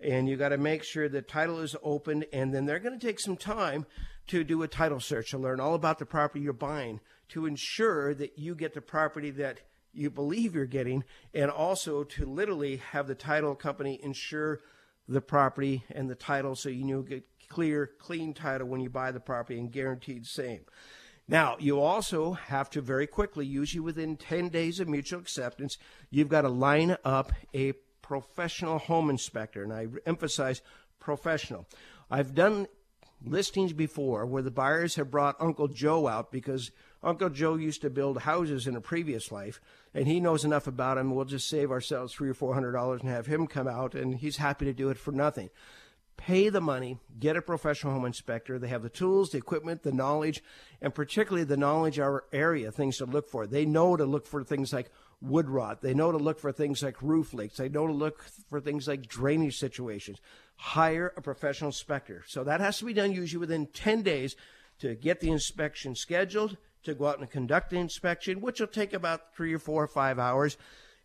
[0.00, 3.06] and you got to make sure the title is opened and then they're going to
[3.06, 3.86] take some time
[4.26, 8.14] to do a title search to learn all about the property you're buying to ensure
[8.14, 9.60] that you get the property that
[9.92, 14.60] you believe you're getting and also to literally have the title company insure
[15.08, 19.12] the property and the title so you know get clear clean title when you buy
[19.12, 20.62] the property and guaranteed same.
[21.28, 25.76] Now, you also have to very quickly, usually within 10 days of mutual acceptance,
[26.08, 27.72] you've got to line up a
[28.06, 30.62] professional home inspector, and I emphasize
[31.00, 31.66] professional.
[32.10, 32.68] I've done
[33.24, 36.70] listings before where the buyers have brought Uncle Joe out because
[37.02, 39.60] Uncle Joe used to build houses in a previous life,
[39.92, 41.14] and he knows enough about them.
[41.14, 44.14] We'll just save ourselves three or four hundred dollars and have him come out, and
[44.14, 45.50] he's happy to do it for nothing.
[46.16, 48.58] Pay the money, get a professional home inspector.
[48.58, 50.42] They have the tools, the equipment, the knowledge,
[50.80, 53.46] and particularly the knowledge our area, things to look for.
[53.46, 54.90] They know to look for things like
[55.20, 55.82] wood rot.
[55.82, 57.56] They know to look for things like roof leaks.
[57.56, 60.20] They know to look for things like drainage situations.
[60.56, 62.24] Hire a professional inspector.
[62.26, 64.36] So that has to be done usually within 10 days
[64.80, 68.92] to get the inspection scheduled, to go out and conduct the inspection, which will take
[68.92, 70.56] about three or four or five hours.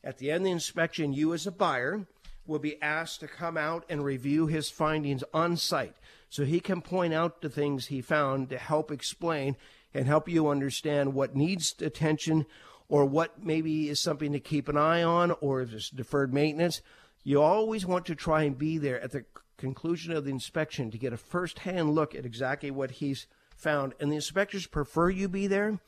[0.03, 2.05] At the end of the inspection, you as a buyer
[2.45, 5.95] will be asked to come out and review his findings on site
[6.29, 9.55] so he can point out the things he found to help explain
[9.93, 12.45] and help you understand what needs attention
[12.91, 16.81] or what maybe is something to keep an eye on, or if it's deferred maintenance.
[17.23, 19.23] You always want to try and be there at the
[19.55, 23.93] conclusion of the inspection to get a first hand look at exactly what he's found.
[24.01, 25.79] And the inspectors prefer you be there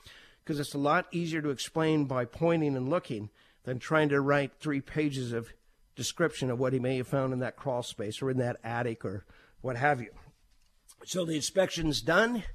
[0.45, 3.29] because it's a lot easier to explain by pointing and looking
[3.65, 5.51] than trying to write three pages of
[5.97, 9.03] description of what he may have found in that crawl space or in that attic
[9.03, 9.25] or
[9.59, 10.11] what have you.
[11.03, 12.45] So the inspection's done.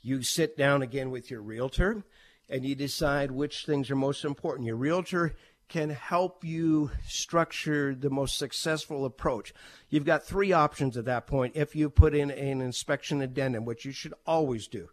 [0.00, 2.02] You sit down again with your realtor
[2.50, 4.66] and you decide which things are most important.
[4.66, 5.36] Your realtor
[5.68, 9.54] can help you structure the most successful approach.
[9.88, 13.84] You've got three options at that point if you put in an inspection addendum, which
[13.84, 14.88] you should always do.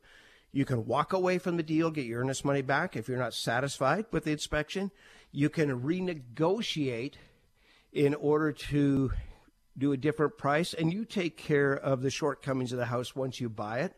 [0.52, 3.34] You can walk away from the deal, get your earnest money back if you're not
[3.34, 4.92] satisfied with the inspection.
[5.32, 7.16] You can renegotiate
[7.92, 9.12] in order to
[9.78, 13.40] do a different price, and you take care of the shortcomings of the house once
[13.42, 13.94] you buy it.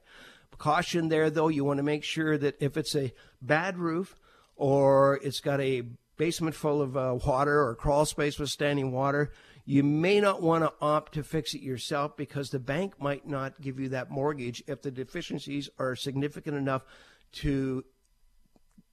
[0.60, 4.16] Caution there, though, you want to make sure that if it's a bad roof
[4.56, 5.84] or it's got a
[6.18, 9.32] basement full of uh, water or crawl space with standing water,
[9.66, 13.62] you may not want to opt to fix it yourself because the bank might not
[13.62, 16.84] give you that mortgage if the deficiencies are significant enough
[17.32, 17.86] to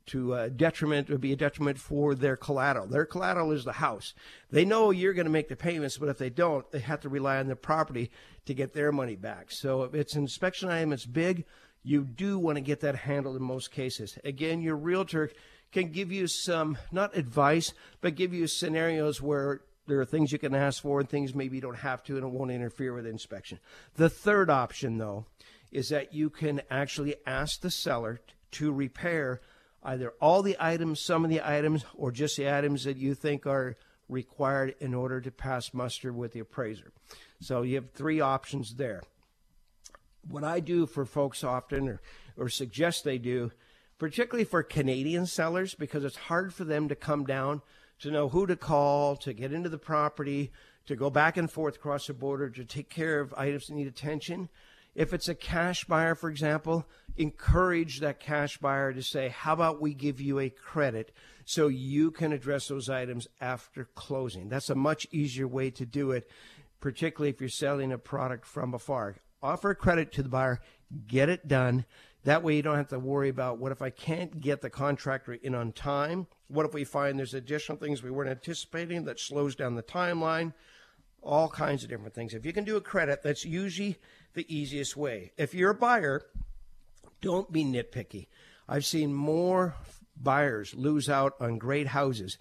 [0.06, 2.86] to uh, detriment or be a detriment for their collateral.
[2.86, 4.14] Their collateral is the house.
[4.50, 7.08] They know you're going to make the payments, but if they don't, they have to
[7.08, 8.10] rely on the property
[8.46, 9.50] to get their money back.
[9.50, 11.44] So if it's an inspection item, it's big.
[11.82, 14.18] You do want to get that handled in most cases.
[14.24, 15.30] Again, your realtor
[15.72, 20.38] can give you some not advice, but give you scenarios where there are things you
[20.38, 23.06] can ask for and things maybe you don't have to, and it won't interfere with
[23.06, 23.58] inspection.
[23.94, 25.26] The third option, though,
[25.70, 28.20] is that you can actually ask the seller
[28.52, 29.40] to repair
[29.86, 33.46] either all the items, some of the items, or just the items that you think
[33.46, 33.76] are
[34.08, 36.92] required in order to pass muster with the appraiser.
[37.40, 39.02] So you have three options there.
[40.28, 42.00] What I do for folks often, or,
[42.36, 43.52] or suggest they do,
[43.98, 47.62] particularly for Canadian sellers, because it's hard for them to come down
[48.00, 50.52] to know who to call, to get into the property,
[50.86, 53.86] to go back and forth across the border, to take care of items that need
[53.86, 54.48] attention.
[54.96, 56.86] If it's a cash buyer, for example,
[57.18, 61.12] encourage that cash buyer to say, How about we give you a credit
[61.44, 64.48] so you can address those items after closing?
[64.48, 66.30] That's a much easier way to do it,
[66.80, 69.16] particularly if you're selling a product from afar.
[69.42, 70.62] Offer credit to the buyer,
[71.06, 71.84] get it done.
[72.24, 75.34] That way, you don't have to worry about what if I can't get the contractor
[75.34, 76.26] in on time?
[76.48, 80.54] What if we find there's additional things we weren't anticipating that slows down the timeline?
[81.26, 82.34] All kinds of different things.
[82.34, 83.96] If you can do a credit, that's usually
[84.34, 85.32] the easiest way.
[85.36, 86.22] If you're a buyer,
[87.20, 88.28] don't be nitpicky.
[88.68, 89.74] I've seen more
[90.16, 92.38] buyers lose out on great houses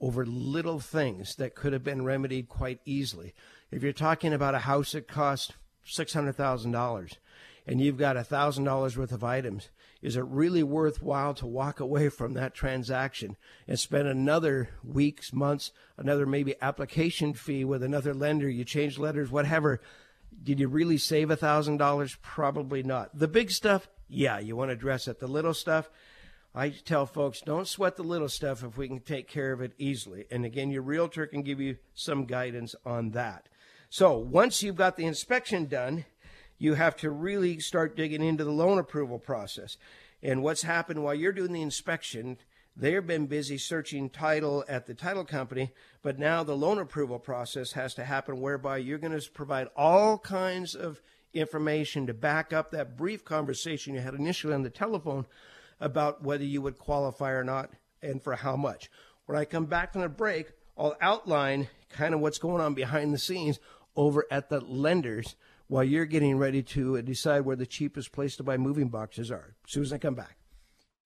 [0.00, 3.34] over little things that could have been remedied quite easily.
[3.72, 7.12] If you're talking about a house that cost $600,000
[7.66, 9.68] and you've got $1,000 worth of items,
[10.00, 13.36] is it really worthwhile to walk away from that transaction
[13.66, 18.48] and spend another weeks, months, another maybe application fee with another lender?
[18.48, 19.80] You change letters, whatever.
[20.42, 22.16] Did you really save a $1,000?
[22.22, 23.18] Probably not.
[23.18, 25.18] The big stuff, yeah, you want to address it.
[25.18, 25.90] The little stuff,
[26.54, 29.72] I tell folks, don't sweat the little stuff if we can take care of it
[29.78, 30.26] easily.
[30.30, 33.48] And again, your realtor can give you some guidance on that.
[33.90, 36.04] So once you've got the inspection done,
[36.58, 39.76] you have to really start digging into the loan approval process.
[40.22, 42.38] And what's happened while you're doing the inspection,
[42.76, 47.72] they've been busy searching title at the title company, but now the loan approval process
[47.72, 51.00] has to happen whereby you're going to provide all kinds of
[51.32, 55.26] information to back up that brief conversation you had initially on the telephone
[55.80, 57.70] about whether you would qualify or not
[58.02, 58.90] and for how much.
[59.26, 63.12] When I come back from the break, I'll outline kind of what's going on behind
[63.12, 63.60] the scenes
[63.94, 65.36] over at the lenders
[65.68, 69.54] while you're getting ready to decide where the cheapest place to buy moving boxes are.
[69.66, 70.37] As soon as I come back.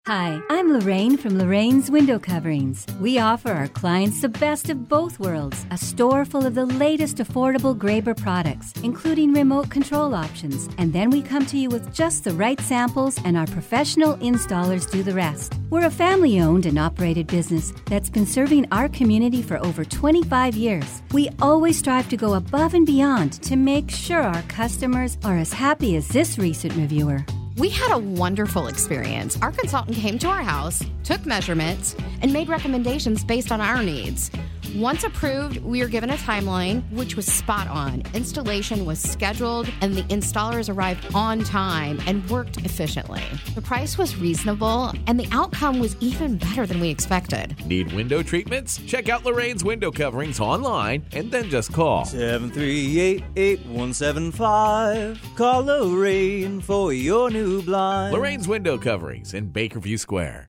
[0.08, 2.84] Hi, I'm Lorraine from Lorraine's Window Coverings.
[3.00, 7.18] We offer our clients the best of both worlds a store full of the latest
[7.18, 10.68] affordable Graber products, including remote control options.
[10.76, 14.90] And then we come to you with just the right samples, and our professional installers
[14.90, 15.54] do the rest.
[15.70, 20.56] We're a family owned and operated business that's been serving our community for over 25
[20.56, 21.00] years.
[21.12, 25.52] We always strive to go above and beyond to make sure our customers are as
[25.52, 27.24] happy as this recent reviewer.
[27.58, 29.38] We had a wonderful experience.
[29.42, 34.30] Our consultant came to our house, took measurements, and made recommendations based on our needs.
[34.74, 38.02] Once approved, we were given a timeline, which was spot on.
[38.14, 43.22] Installation was scheduled, and the installers arrived on time and worked efficiently.
[43.54, 47.54] The price was reasonable, and the outcome was even better than we expected.
[47.66, 48.78] Need window treatments?
[48.86, 55.20] Check out Lorraine's window coverings online and then just call 738 8175.
[55.36, 58.14] Call Lorraine for your new blind.
[58.14, 60.48] Lorraine's window coverings in Bakerview Square.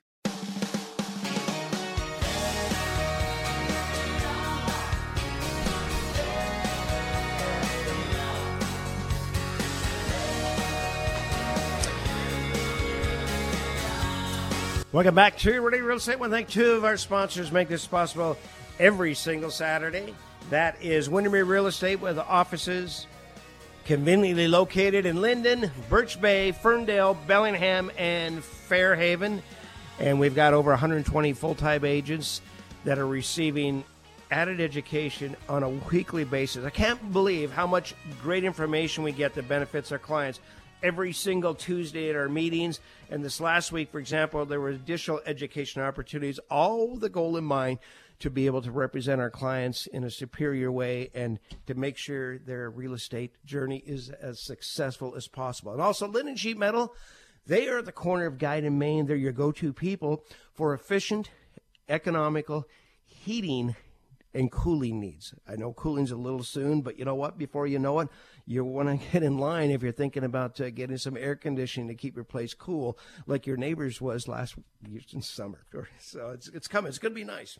[14.93, 16.19] Welcome back to Radio Real Estate.
[16.19, 18.37] To thank two of our sponsors make this possible
[18.77, 20.13] every single Saturday.
[20.49, 23.07] That is Windermere Real Estate with offices
[23.85, 29.41] conveniently located in Lynden, Birch Bay, Ferndale, Bellingham, and Fairhaven.
[29.97, 32.41] And we've got over 120 full time agents
[32.83, 33.85] that are receiving
[34.29, 36.65] added education on a weekly basis.
[36.65, 40.41] I can't believe how much great information we get that benefits our clients
[40.83, 42.79] every single Tuesday at our meetings.
[43.09, 47.37] And this last week, for example, there were additional education opportunities, all with the goal
[47.37, 47.79] in mind
[48.19, 52.37] to be able to represent our clients in a superior way and to make sure
[52.37, 55.71] their real estate journey is as successful as possible.
[55.71, 56.93] And also, Lynden Sheet Metal,
[57.47, 59.07] they are at the corner of Guide and Main.
[59.07, 60.23] They're your go to people
[60.53, 61.31] for efficient,
[61.89, 62.67] economical
[63.05, 63.75] heating
[64.33, 65.33] and cooling needs.
[65.47, 67.37] I know cooling's a little soon, but you know what?
[67.37, 68.09] Before you know it,
[68.45, 71.89] you want to get in line if you're thinking about uh, getting some air conditioning
[71.89, 74.55] to keep your place cool, like your neighbors was last
[75.21, 75.59] summer.
[75.99, 76.89] So it's it's coming.
[76.89, 77.57] It's going to be nice.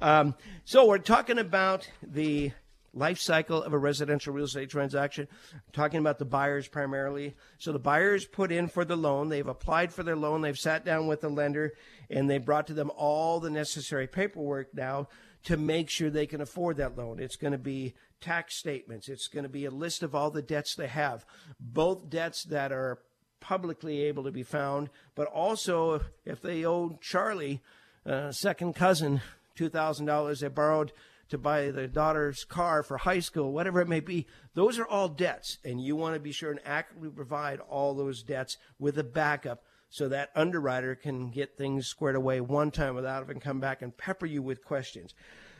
[0.00, 2.52] Um, so we're talking about the
[2.94, 5.26] life cycle of a residential real estate transaction.
[5.72, 7.34] talking about the buyers primarily.
[7.58, 10.84] So the buyers put in for the loan, they've applied for their loan, they've sat
[10.84, 11.72] down with the lender,
[12.08, 15.08] and they brought to them all the necessary paperwork now
[15.44, 17.20] to make sure they can afford that loan.
[17.20, 20.42] It's going to be tax statements, it's going to be a list of all the
[20.42, 21.26] debts they have,
[21.60, 22.98] both debts that are
[23.40, 27.60] publicly able to be found, but also if they owe Charlie,
[28.06, 29.20] uh, second cousin,
[29.58, 30.92] $2,000 they borrowed
[31.28, 35.08] to buy the daughter's car for high school, whatever it may be, those are all
[35.08, 35.58] debts.
[35.64, 39.64] And you want to be sure and accurately provide all those debts with a backup
[39.94, 43.96] so that underwriter can get things squared away one time without having come back and
[43.96, 45.14] pepper you with questions.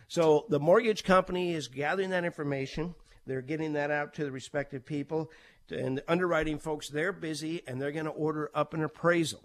[0.09, 2.97] So the mortgage company is gathering that information.
[3.29, 5.31] They're getting that out to the respective people.
[5.71, 9.41] And the underwriting folks, they're busy and they're going to order up an appraisal.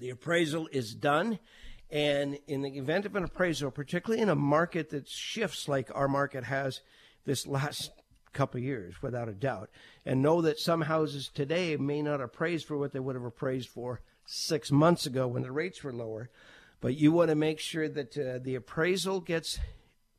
[0.00, 1.38] The appraisal is done
[1.88, 6.08] and in the event of an appraisal, particularly in a market that shifts like our
[6.08, 6.80] market has
[7.24, 7.92] this last
[8.32, 9.70] couple years, without a doubt,
[10.04, 13.68] and know that some houses today may not appraise for what they would have appraised
[13.68, 16.30] for six months ago when the rates were lower.
[16.80, 19.58] But you want to make sure that uh, the appraisal gets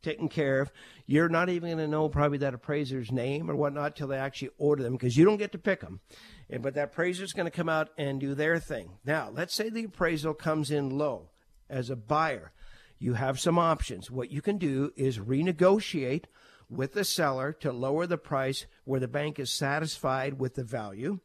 [0.01, 0.71] taken care of.
[1.05, 4.51] You're not even going to know probably that appraiser's name or whatnot till they actually
[4.57, 6.01] order them because you don't get to pick them.
[6.49, 8.97] And, but that appraiser's going to come out and do their thing.
[9.05, 11.29] Now, let's say the appraisal comes in low
[11.69, 12.51] as a buyer,
[12.99, 14.11] you have some options.
[14.11, 16.25] What you can do is renegotiate
[16.69, 21.19] with the seller to lower the price where the bank is satisfied with the value,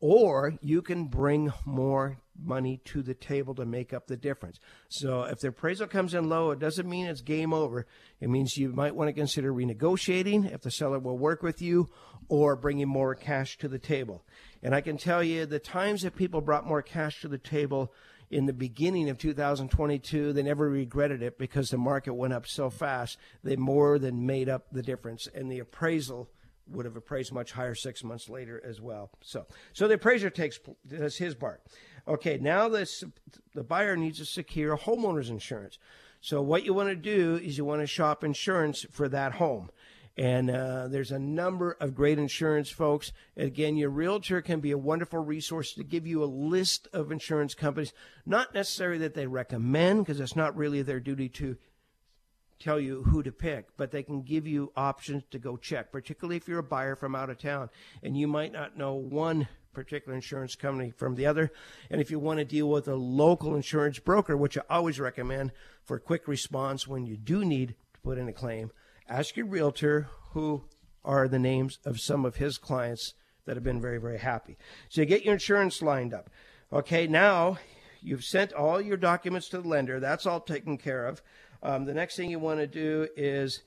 [0.00, 4.58] or you can bring more money to the table to make up the difference.
[4.88, 7.86] So if the appraisal comes in low, it doesn't mean it's game over.
[8.20, 11.90] It means you might want to consider renegotiating if the seller will work with you
[12.28, 14.24] or bringing more cash to the table.
[14.62, 17.92] And I can tell you the times that people brought more cash to the table
[18.32, 20.32] in the beginning of 2022.
[20.32, 23.18] They never regretted it because the market went up so fast.
[23.44, 26.28] They more than made up the difference, and the appraisal
[26.68, 29.10] would have appraised much higher six months later as well.
[29.20, 31.60] So, so the appraiser takes does his part.
[32.08, 33.04] Okay, now this
[33.54, 35.78] the buyer needs to secure homeowner's insurance.
[36.20, 39.70] So what you want to do is you want to shop insurance for that home.
[40.16, 43.12] And uh, there's a number of great insurance folks.
[43.36, 47.54] Again, your realtor can be a wonderful resource to give you a list of insurance
[47.54, 47.94] companies.
[48.26, 51.56] Not necessarily that they recommend, because it's not really their duty to
[52.60, 56.36] tell you who to pick, but they can give you options to go check, particularly
[56.36, 57.68] if you're a buyer from out of town
[58.02, 61.50] and you might not know one particular insurance company from the other.
[61.90, 65.52] And if you want to deal with a local insurance broker, which I always recommend
[65.84, 68.70] for quick response when you do need to put in a claim,
[69.12, 70.64] ask your realtor who
[71.04, 74.56] are the names of some of his clients that have been very, very happy.
[74.88, 76.30] So you get your insurance lined up.
[76.72, 77.58] Okay, now
[78.00, 80.00] you've sent all your documents to the lender.
[80.00, 81.20] That's all taken care of.
[81.62, 83.62] Um, the next thing you want to do is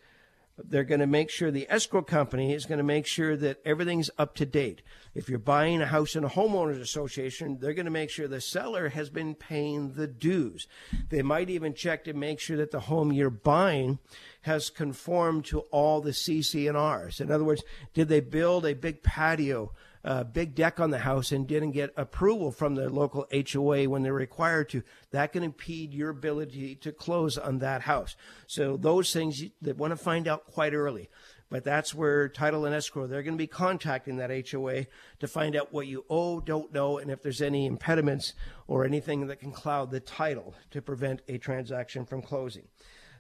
[0.58, 4.10] they're going to make sure the escrow company is going to make sure that everything's
[4.18, 4.82] up to date.
[5.14, 8.40] If you're buying a house in a homeowners association, they're going to make sure the
[8.40, 10.68] seller has been paying the dues.
[11.10, 14.00] They might even check to make sure that the home you're buying
[14.42, 17.20] has conformed to all the CC&Rs.
[17.20, 19.72] In other words, did they build a big patio
[20.06, 24.04] a big deck on the house and didn't get approval from the local HOA when
[24.04, 28.16] they're required to, that can impede your ability to close on that house.
[28.46, 31.10] So those things they want to find out quite early.
[31.50, 34.86] But that's where title and escrow, they're going to be contacting that HOA
[35.20, 38.34] to find out what you owe, don't know, and if there's any impediments
[38.68, 42.68] or anything that can cloud the title to prevent a transaction from closing.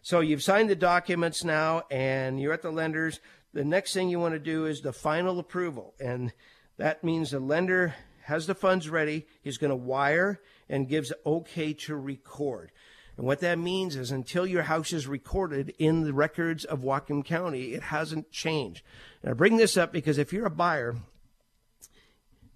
[0.01, 3.19] So you've signed the documents now and you're at the lenders.
[3.53, 5.95] The next thing you want to do is the final approval.
[5.99, 6.31] And
[6.78, 9.28] that means the lender has the funds ready.
[9.41, 12.71] He's going to wire and gives okay to record.
[13.17, 17.23] And what that means is until your house is recorded in the records of Whatcom
[17.23, 18.84] County, it hasn't changed.
[19.21, 20.95] And I bring this up because if you're a buyer,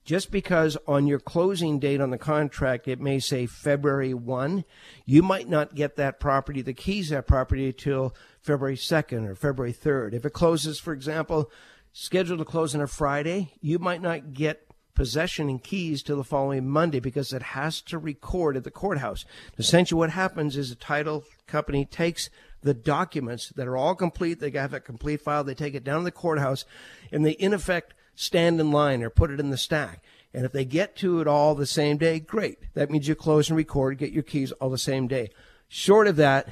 [0.04, 4.66] just because on your closing date on the contract it may say February 1,
[5.06, 9.74] you might not get that property, the keys that property, until February 2nd or February
[9.74, 10.14] 3rd.
[10.14, 11.52] If it closes, for example,
[11.92, 14.66] scheduled to close on a Friday, you might not get
[14.96, 19.24] possession and keys till the following Monday because it has to record at the courthouse.
[19.58, 22.30] Essentially, what happens is the title company takes
[22.62, 24.40] the documents that are all complete.
[24.40, 25.44] They have a complete file.
[25.44, 26.66] They take it down to the courthouse,
[27.12, 30.04] and they in effect stand in line or put it in the stack.
[30.34, 32.60] And if they get to it all the same day, great.
[32.74, 35.30] That means you close and record, get your keys all the same day.
[35.70, 36.50] Short of that,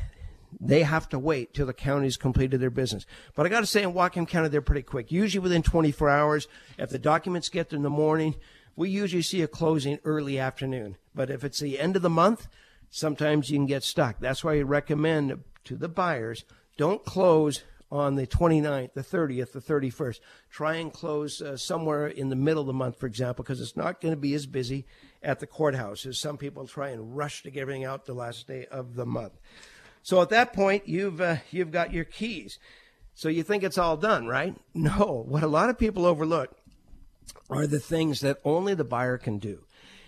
[0.60, 3.06] they have to wait till the county's completed their business.
[3.36, 5.12] But I got to say, in Whatcom County, they're pretty quick.
[5.12, 6.48] Usually within 24 hours.
[6.78, 8.36] If the documents get there in the morning,
[8.76, 10.98] we usually see a closing early afternoon.
[11.14, 12.48] But if it's the end of the month,
[12.90, 14.20] sometimes you can get stuck.
[14.20, 16.46] That's why I recommend to the buyers
[16.78, 20.20] don't close on the 29th, the 30th, the 31st.
[20.50, 23.78] Try and close uh, somewhere in the middle of the month, for example, because it's
[23.78, 24.86] not going to be as busy
[25.24, 28.48] at the courthouse as some people try and rush to get everything out the last
[28.48, 29.34] day of the month.
[30.08, 32.60] So at that point, you've uh, you've got your keys.
[33.14, 34.56] So you think it's all done, right?
[34.74, 35.26] No.
[35.28, 36.50] What a lot of people overlook
[37.50, 39.66] are the things that only the buyer can do.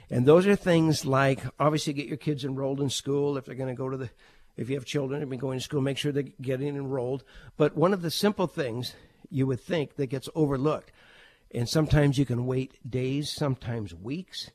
[0.09, 3.75] And those are things like obviously get your kids enrolled in school if they're going
[3.75, 4.09] to go to the
[4.55, 7.25] if you have children who've been going to school, make sure they're getting enrolled.
[7.57, 8.95] But one of the simple things
[9.29, 10.93] you would think that gets overlooked,
[11.53, 14.49] and sometimes you can wait days, sometimes weeks,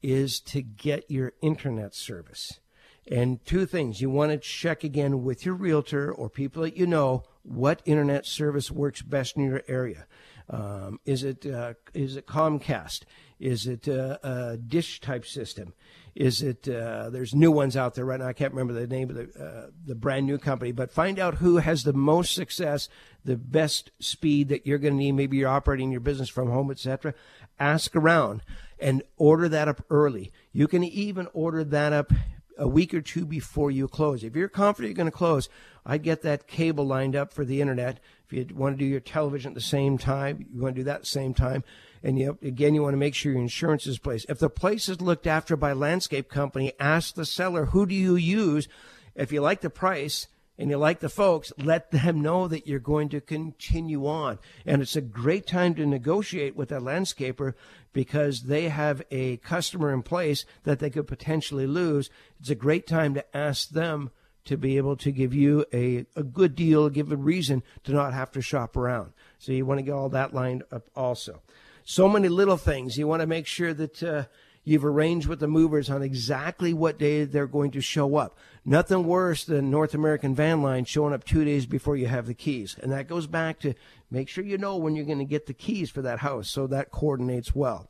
[0.00, 2.60] is to get your internet service.
[3.08, 6.86] And two things you want to check again with your realtor or people that you
[6.86, 10.06] know what internet service works best in your area.
[10.48, 13.02] Um, is it uh, is it Comcast?
[13.38, 15.74] Is it a, a dish type system?
[16.14, 18.26] Is it uh, there's new ones out there right now?
[18.26, 21.36] I can't remember the name of the uh, the brand new company, but find out
[21.36, 22.88] who has the most success,
[23.24, 25.12] the best speed that you're going to need.
[25.12, 27.12] Maybe you're operating your business from home, etc.
[27.58, 28.42] Ask around
[28.78, 30.32] and order that up early.
[30.52, 32.12] You can even order that up
[32.58, 34.24] a week or two before you close.
[34.24, 35.48] If you're confident you're going to close,
[35.84, 38.00] I get that cable lined up for the internet.
[38.26, 40.84] If you want to do your television at the same time, you want to do
[40.84, 41.64] that at the same time.
[42.02, 44.26] And you, again, you want to make sure your insurance is placed.
[44.28, 48.16] If the place is looked after by landscape company, ask the seller, who do you
[48.16, 48.68] use?
[49.14, 50.28] If you like the price,
[50.58, 54.38] and you like the folks, let them know that you're going to continue on.
[54.64, 57.54] And it's a great time to negotiate with that landscaper
[57.92, 62.08] because they have a customer in place that they could potentially lose.
[62.40, 64.10] It's a great time to ask them
[64.46, 68.14] to be able to give you a, a good deal, give a reason to not
[68.14, 69.12] have to shop around.
[69.38, 71.42] So you want to get all that lined up also.
[71.84, 72.96] So many little things.
[72.96, 74.24] You want to make sure that uh,
[74.66, 78.36] You've arranged with the movers on exactly what day they're going to show up.
[78.68, 82.34] Nothing worse than North American Van Line showing up two days before you have the
[82.34, 82.76] keys.
[82.82, 83.74] And that goes back to
[84.10, 86.66] make sure you know when you're going to get the keys for that house so
[86.66, 87.88] that coordinates well.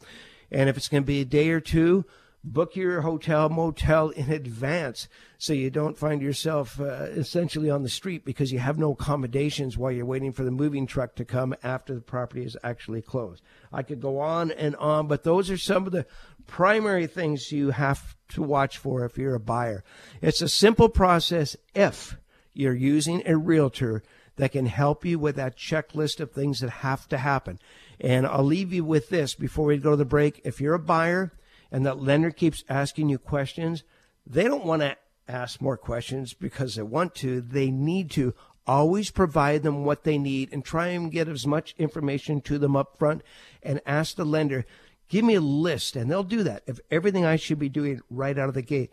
[0.51, 2.05] And if it's going to be a day or two,
[2.45, 7.89] book your hotel motel in advance so you don't find yourself uh, essentially on the
[7.89, 11.55] street because you have no accommodations while you're waiting for the moving truck to come
[11.63, 13.43] after the property is actually closed.
[13.73, 16.07] I could go on and on, but those are some of the
[16.47, 19.85] primary things you have to watch for if you're a buyer.
[20.23, 22.17] It's a simple process if
[22.55, 24.03] you're using a realtor
[24.37, 27.59] that can help you with that checklist of things that have to happen.
[28.01, 30.41] And I'll leave you with this before we go to the break.
[30.45, 31.33] If you're a buyer
[31.71, 33.85] and that lender keeps asking you questions,
[34.27, 34.97] they don't want to
[35.29, 37.41] ask more questions because they want to.
[37.41, 38.35] They need to
[38.67, 42.77] always provide them what they need and try and get as much information to them
[42.77, 43.23] up front
[43.63, 44.65] and ask the lender
[45.09, 48.37] Give me a list, and they'll do that of everything I should be doing right
[48.37, 48.91] out of the gate.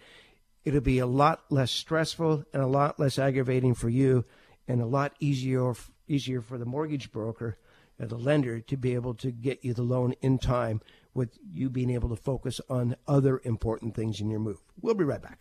[0.63, 4.23] It'll be a lot less stressful and a lot less aggravating for you,
[4.67, 5.73] and a lot easier
[6.07, 7.57] easier for the mortgage broker
[7.97, 10.81] and the lender to be able to get you the loan in time,
[11.13, 14.59] with you being able to focus on other important things in your move.
[14.81, 15.39] We'll be right back.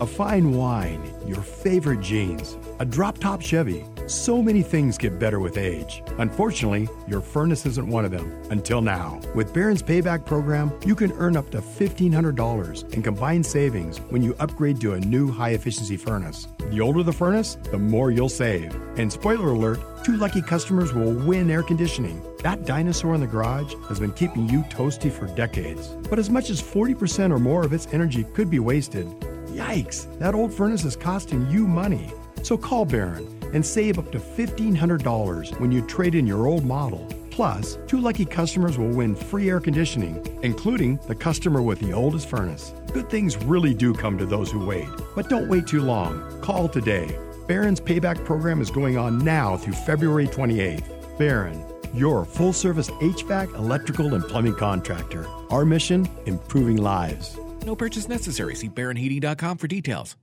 [0.00, 3.84] A fine wine, your favorite jeans, a drop top Chevy.
[4.06, 6.02] So many things get better with age.
[6.18, 9.20] Unfortunately, your furnace isn't one of them until now.
[9.34, 14.36] With Barron's Payback Program, you can earn up to $1,500 in combined savings when you
[14.38, 16.46] upgrade to a new high efficiency furnace.
[16.70, 18.74] The older the furnace, the more you'll save.
[18.96, 22.22] And spoiler alert, two lucky customers will win air conditioning.
[22.42, 25.88] That dinosaur in the garage has been keeping you toasty for decades.
[26.08, 29.12] But as much as 40% or more of its energy could be wasted.
[29.56, 32.12] Yikes, that old furnace is costing you money.
[32.42, 37.06] So call Barron and save up to $1,500 when you trade in your old model.
[37.30, 42.28] Plus, two lucky customers will win free air conditioning, including the customer with the oldest
[42.28, 42.74] furnace.
[42.92, 44.88] Good things really do come to those who wait.
[45.14, 46.38] But don't wait too long.
[46.42, 47.18] Call today.
[47.46, 51.18] Barron's payback program is going on now through February 28th.
[51.18, 55.26] Barron, your full service HVAC, electrical, and plumbing contractor.
[55.48, 57.38] Our mission improving lives.
[57.66, 58.54] No purchase necessary.
[58.54, 60.16] See BarronHeating.com for details.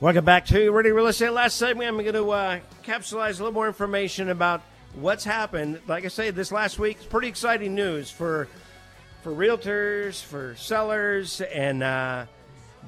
[0.00, 1.30] Welcome back to Radio Real Estate.
[1.30, 4.62] Last segment, I'm going to uh, capsulize a little more information about
[4.94, 5.78] what's happened.
[5.86, 8.48] Like I say, this last week, it's pretty exciting news for
[9.22, 12.26] for realtors, for sellers, and uh,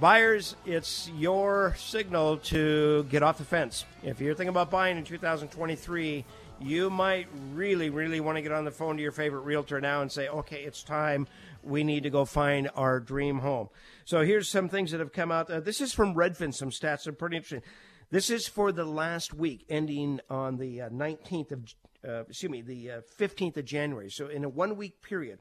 [0.01, 0.57] buyers.
[0.67, 3.85] It's your signal to get off the fence.
[4.03, 6.25] If you're thinking about buying in 2023,
[6.61, 10.03] you might really, really want to get on the phone to your favorite realtor now
[10.03, 11.29] and say, okay, it's time.
[11.63, 13.69] We need to go find our dream home.
[14.05, 15.49] So here's some things that have come out.
[15.49, 17.63] Uh, this is from Redfin, some stats are pretty interesting.
[18.11, 21.75] This is for the last week, ending on the uh, 19th of,
[22.07, 24.11] uh, excuse me, the uh, 15th of January.
[24.11, 25.39] So in a one week period,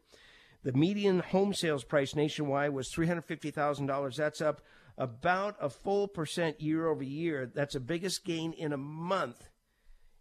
[0.64, 4.16] the median home sales price nationwide was $350,000.
[4.16, 4.62] That's up
[4.98, 7.52] about a full percent year over year.
[7.54, 9.50] That's the biggest gain in a month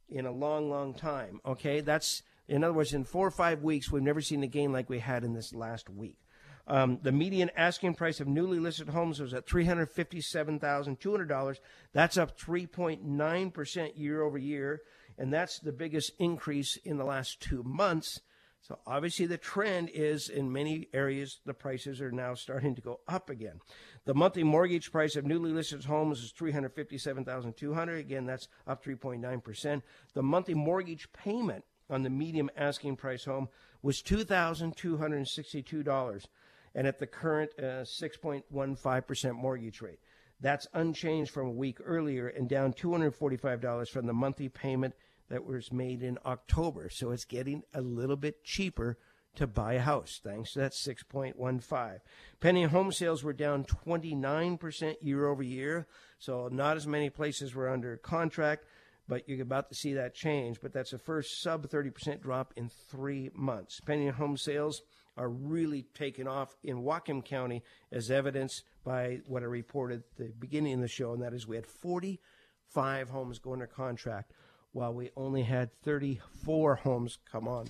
[0.09, 1.41] in a long, long time.
[1.47, 4.73] Okay, that's in other words, in four or five weeks, we've never seen a gain
[4.73, 6.19] like we had in this last week.
[6.67, 11.57] Um, the median asking price of newly listed homes was at $357,200.
[11.93, 14.83] That's up 3.9% year over year,
[15.19, 18.21] and that's the biggest increase in the last two months.
[18.63, 23.01] So obviously the trend is in many areas the prices are now starting to go
[23.09, 23.59] up again.
[24.05, 27.99] The monthly mortgage price of newly listed homes is 357,200.
[27.99, 29.83] Again, that's up 3.9%.
[30.15, 33.49] The monthly mortgage payment on the medium asking price home
[33.83, 36.27] was $2,262
[36.75, 39.99] and at the current uh, 6.15% mortgage rate.
[40.41, 44.95] That's unchanged from a week earlier and down $245 from the monthly payment
[45.33, 46.91] that was made in October.
[46.91, 48.99] So it's getting a little bit cheaper
[49.35, 52.01] to buy a house thanks to that 6.15.
[52.39, 55.87] Pending home sales were down 29% year over year.
[56.19, 58.67] So not as many places were under contract,
[59.09, 60.61] but you're about to see that change.
[60.61, 63.81] But that's the first sub 30% drop in three months.
[63.81, 64.83] Pending home sales
[65.17, 70.33] are really taking off in Whatcom County, as evidenced by what I reported at the
[70.39, 74.33] beginning of the show, and that is we had 45 homes go under contract,
[74.73, 77.69] while we only had 34 homes come on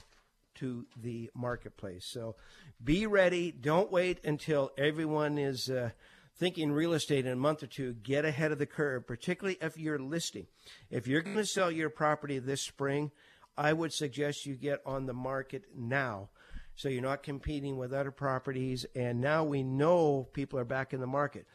[0.55, 2.07] to the marketplace.
[2.09, 2.37] So
[2.83, 3.51] be ready.
[3.51, 5.91] Don't wait until everyone is uh,
[6.37, 7.95] thinking real estate in a month or two.
[7.95, 10.47] Get ahead of the curve, particularly if you're listing.
[10.91, 13.11] If you're going to sell your property this spring,
[13.57, 16.31] I would suggest you get on the market now
[16.75, 18.87] so you're not competing with other properties.
[18.95, 21.47] And now we know people are back in the market.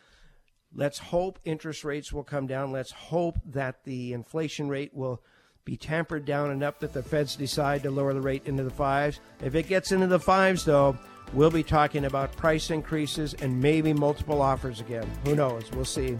[0.76, 2.72] Let's hope interest rates will come down.
[2.72, 5.24] Let's hope that the inflation rate will
[5.68, 9.20] be tampered down enough that the feds decide to lower the rate into the fives.
[9.44, 10.98] If it gets into the fives, though,
[11.34, 15.06] we'll be talking about price increases and maybe multiple offers again.
[15.26, 15.70] Who knows?
[15.74, 16.16] We'll see.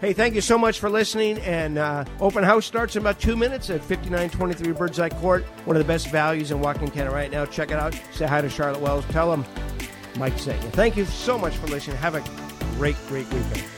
[0.00, 1.36] Hey, thank you so much for listening.
[1.40, 5.44] And uh, open house starts in about two minutes at 5923 Birdseye Court.
[5.66, 7.44] One of the best values in Whatcom County right now.
[7.44, 7.92] Check it out.
[8.14, 9.04] Say hi to Charlotte Wells.
[9.10, 9.44] Tell them
[10.16, 10.70] Mike sent you.
[10.70, 11.98] Thank you so much for listening.
[11.98, 12.24] Have a
[12.78, 13.75] great, great weekend.